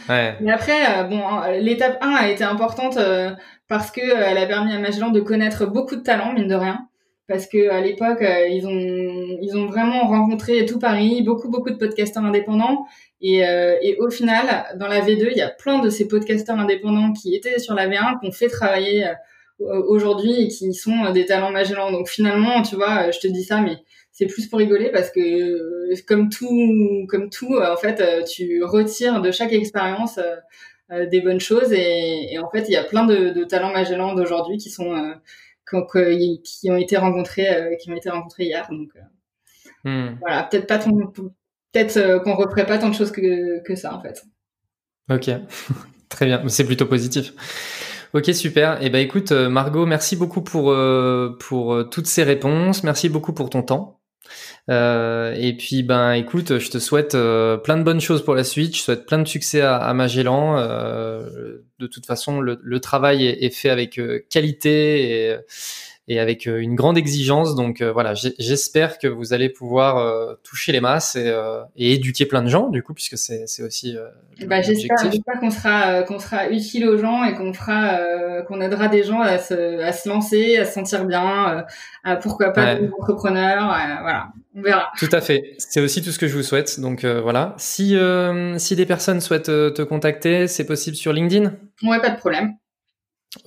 [0.08, 1.22] Mais après, euh, bon,
[1.60, 3.30] l'étape 1 a été importante euh,
[3.68, 6.54] parce que euh, elle a permis à Magellan de connaître beaucoup de talents, mine de
[6.54, 6.88] rien.
[7.28, 11.76] Parce que à l'époque, ils ont ils ont vraiment rencontré tout Paris, beaucoup beaucoup de
[11.76, 12.84] podcasteurs indépendants.
[13.20, 17.12] Et, et au final, dans la V2, il y a plein de ces podcasteurs indépendants
[17.12, 19.06] qui étaient sur la V1, qu'on fait travailler
[19.60, 21.92] aujourd'hui et qui sont des talents Magellan.
[21.92, 23.78] Donc finalement, tu vois, je te dis ça, mais
[24.12, 28.22] c'est plus pour rigoler parce que euh, comme tout, comme tout, euh, en fait, euh,
[28.22, 30.20] tu retires de chaque expérience
[31.10, 34.68] des bonnes choses et, en fait, il y a plein de, talents Magellan d'aujourd'hui qui
[34.68, 34.94] sont
[35.66, 38.68] qui, ont été rencontrés, qui ont été rencontrés hier.
[38.70, 38.90] Donc
[39.84, 40.18] hmm.
[40.20, 44.22] voilà, peut-être pas peut-être qu'on referait pas tant de choses que, que ça en fait.
[45.10, 45.30] Ok,
[46.10, 47.32] très bien, c'est plutôt positif.
[48.12, 48.82] Ok, super.
[48.82, 50.76] Et eh ben écoute, Margot, merci beaucoup pour
[51.38, 52.84] pour toutes ces réponses.
[52.84, 54.01] Merci beaucoup pour ton temps.
[54.70, 58.44] Euh, et puis, ben, écoute, je te souhaite euh, plein de bonnes choses pour la
[58.44, 58.76] suite.
[58.76, 60.58] Je souhaite plein de succès à, Magellan.
[60.58, 64.00] Euh, de toute façon, le, travail est, est, fait avec
[64.30, 65.36] qualité et,
[66.12, 67.54] et avec une grande exigence.
[67.54, 71.32] Donc voilà, j'espère que vous allez pouvoir toucher les masses et,
[71.76, 73.96] et, éduquer plein de gens, du coup, puisque c'est aussi.
[74.46, 77.98] bah, j'espère qu'on sera qu'on sera utile aux gens et qu'on fera
[78.46, 81.64] qu'on aidera des gens à se, à se lancer, à se sentir bien,
[82.04, 82.90] à pourquoi pas ouais.
[82.98, 84.90] entrepreneurs, voilà, on verra.
[84.98, 85.54] Tout à fait.
[85.58, 86.80] C'est aussi tout ce que je vous souhaite.
[86.80, 87.54] Donc voilà.
[87.58, 87.96] Si
[88.58, 91.52] si des personnes souhaitent te contacter, c'est possible sur LinkedIn?
[91.82, 92.54] Ouais, pas de problème.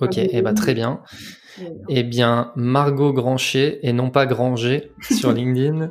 [0.00, 1.00] Ok, et eh ben, très bien.
[1.88, 5.90] Eh bien, Margot Grancher et non pas Granger sur LinkedIn,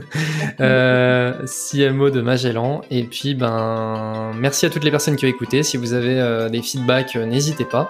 [0.60, 2.82] euh, CMO de Magellan.
[2.90, 5.62] Et puis, ben, merci à toutes les personnes qui ont écouté.
[5.62, 7.88] Si vous avez euh, des feedbacks, euh, n'hésitez pas.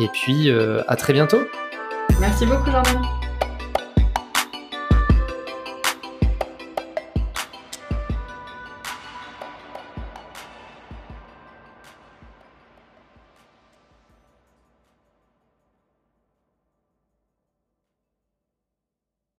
[0.00, 0.50] Et puis,
[0.88, 1.40] à très bientôt.
[2.20, 3.23] Merci beaucoup, Jordan.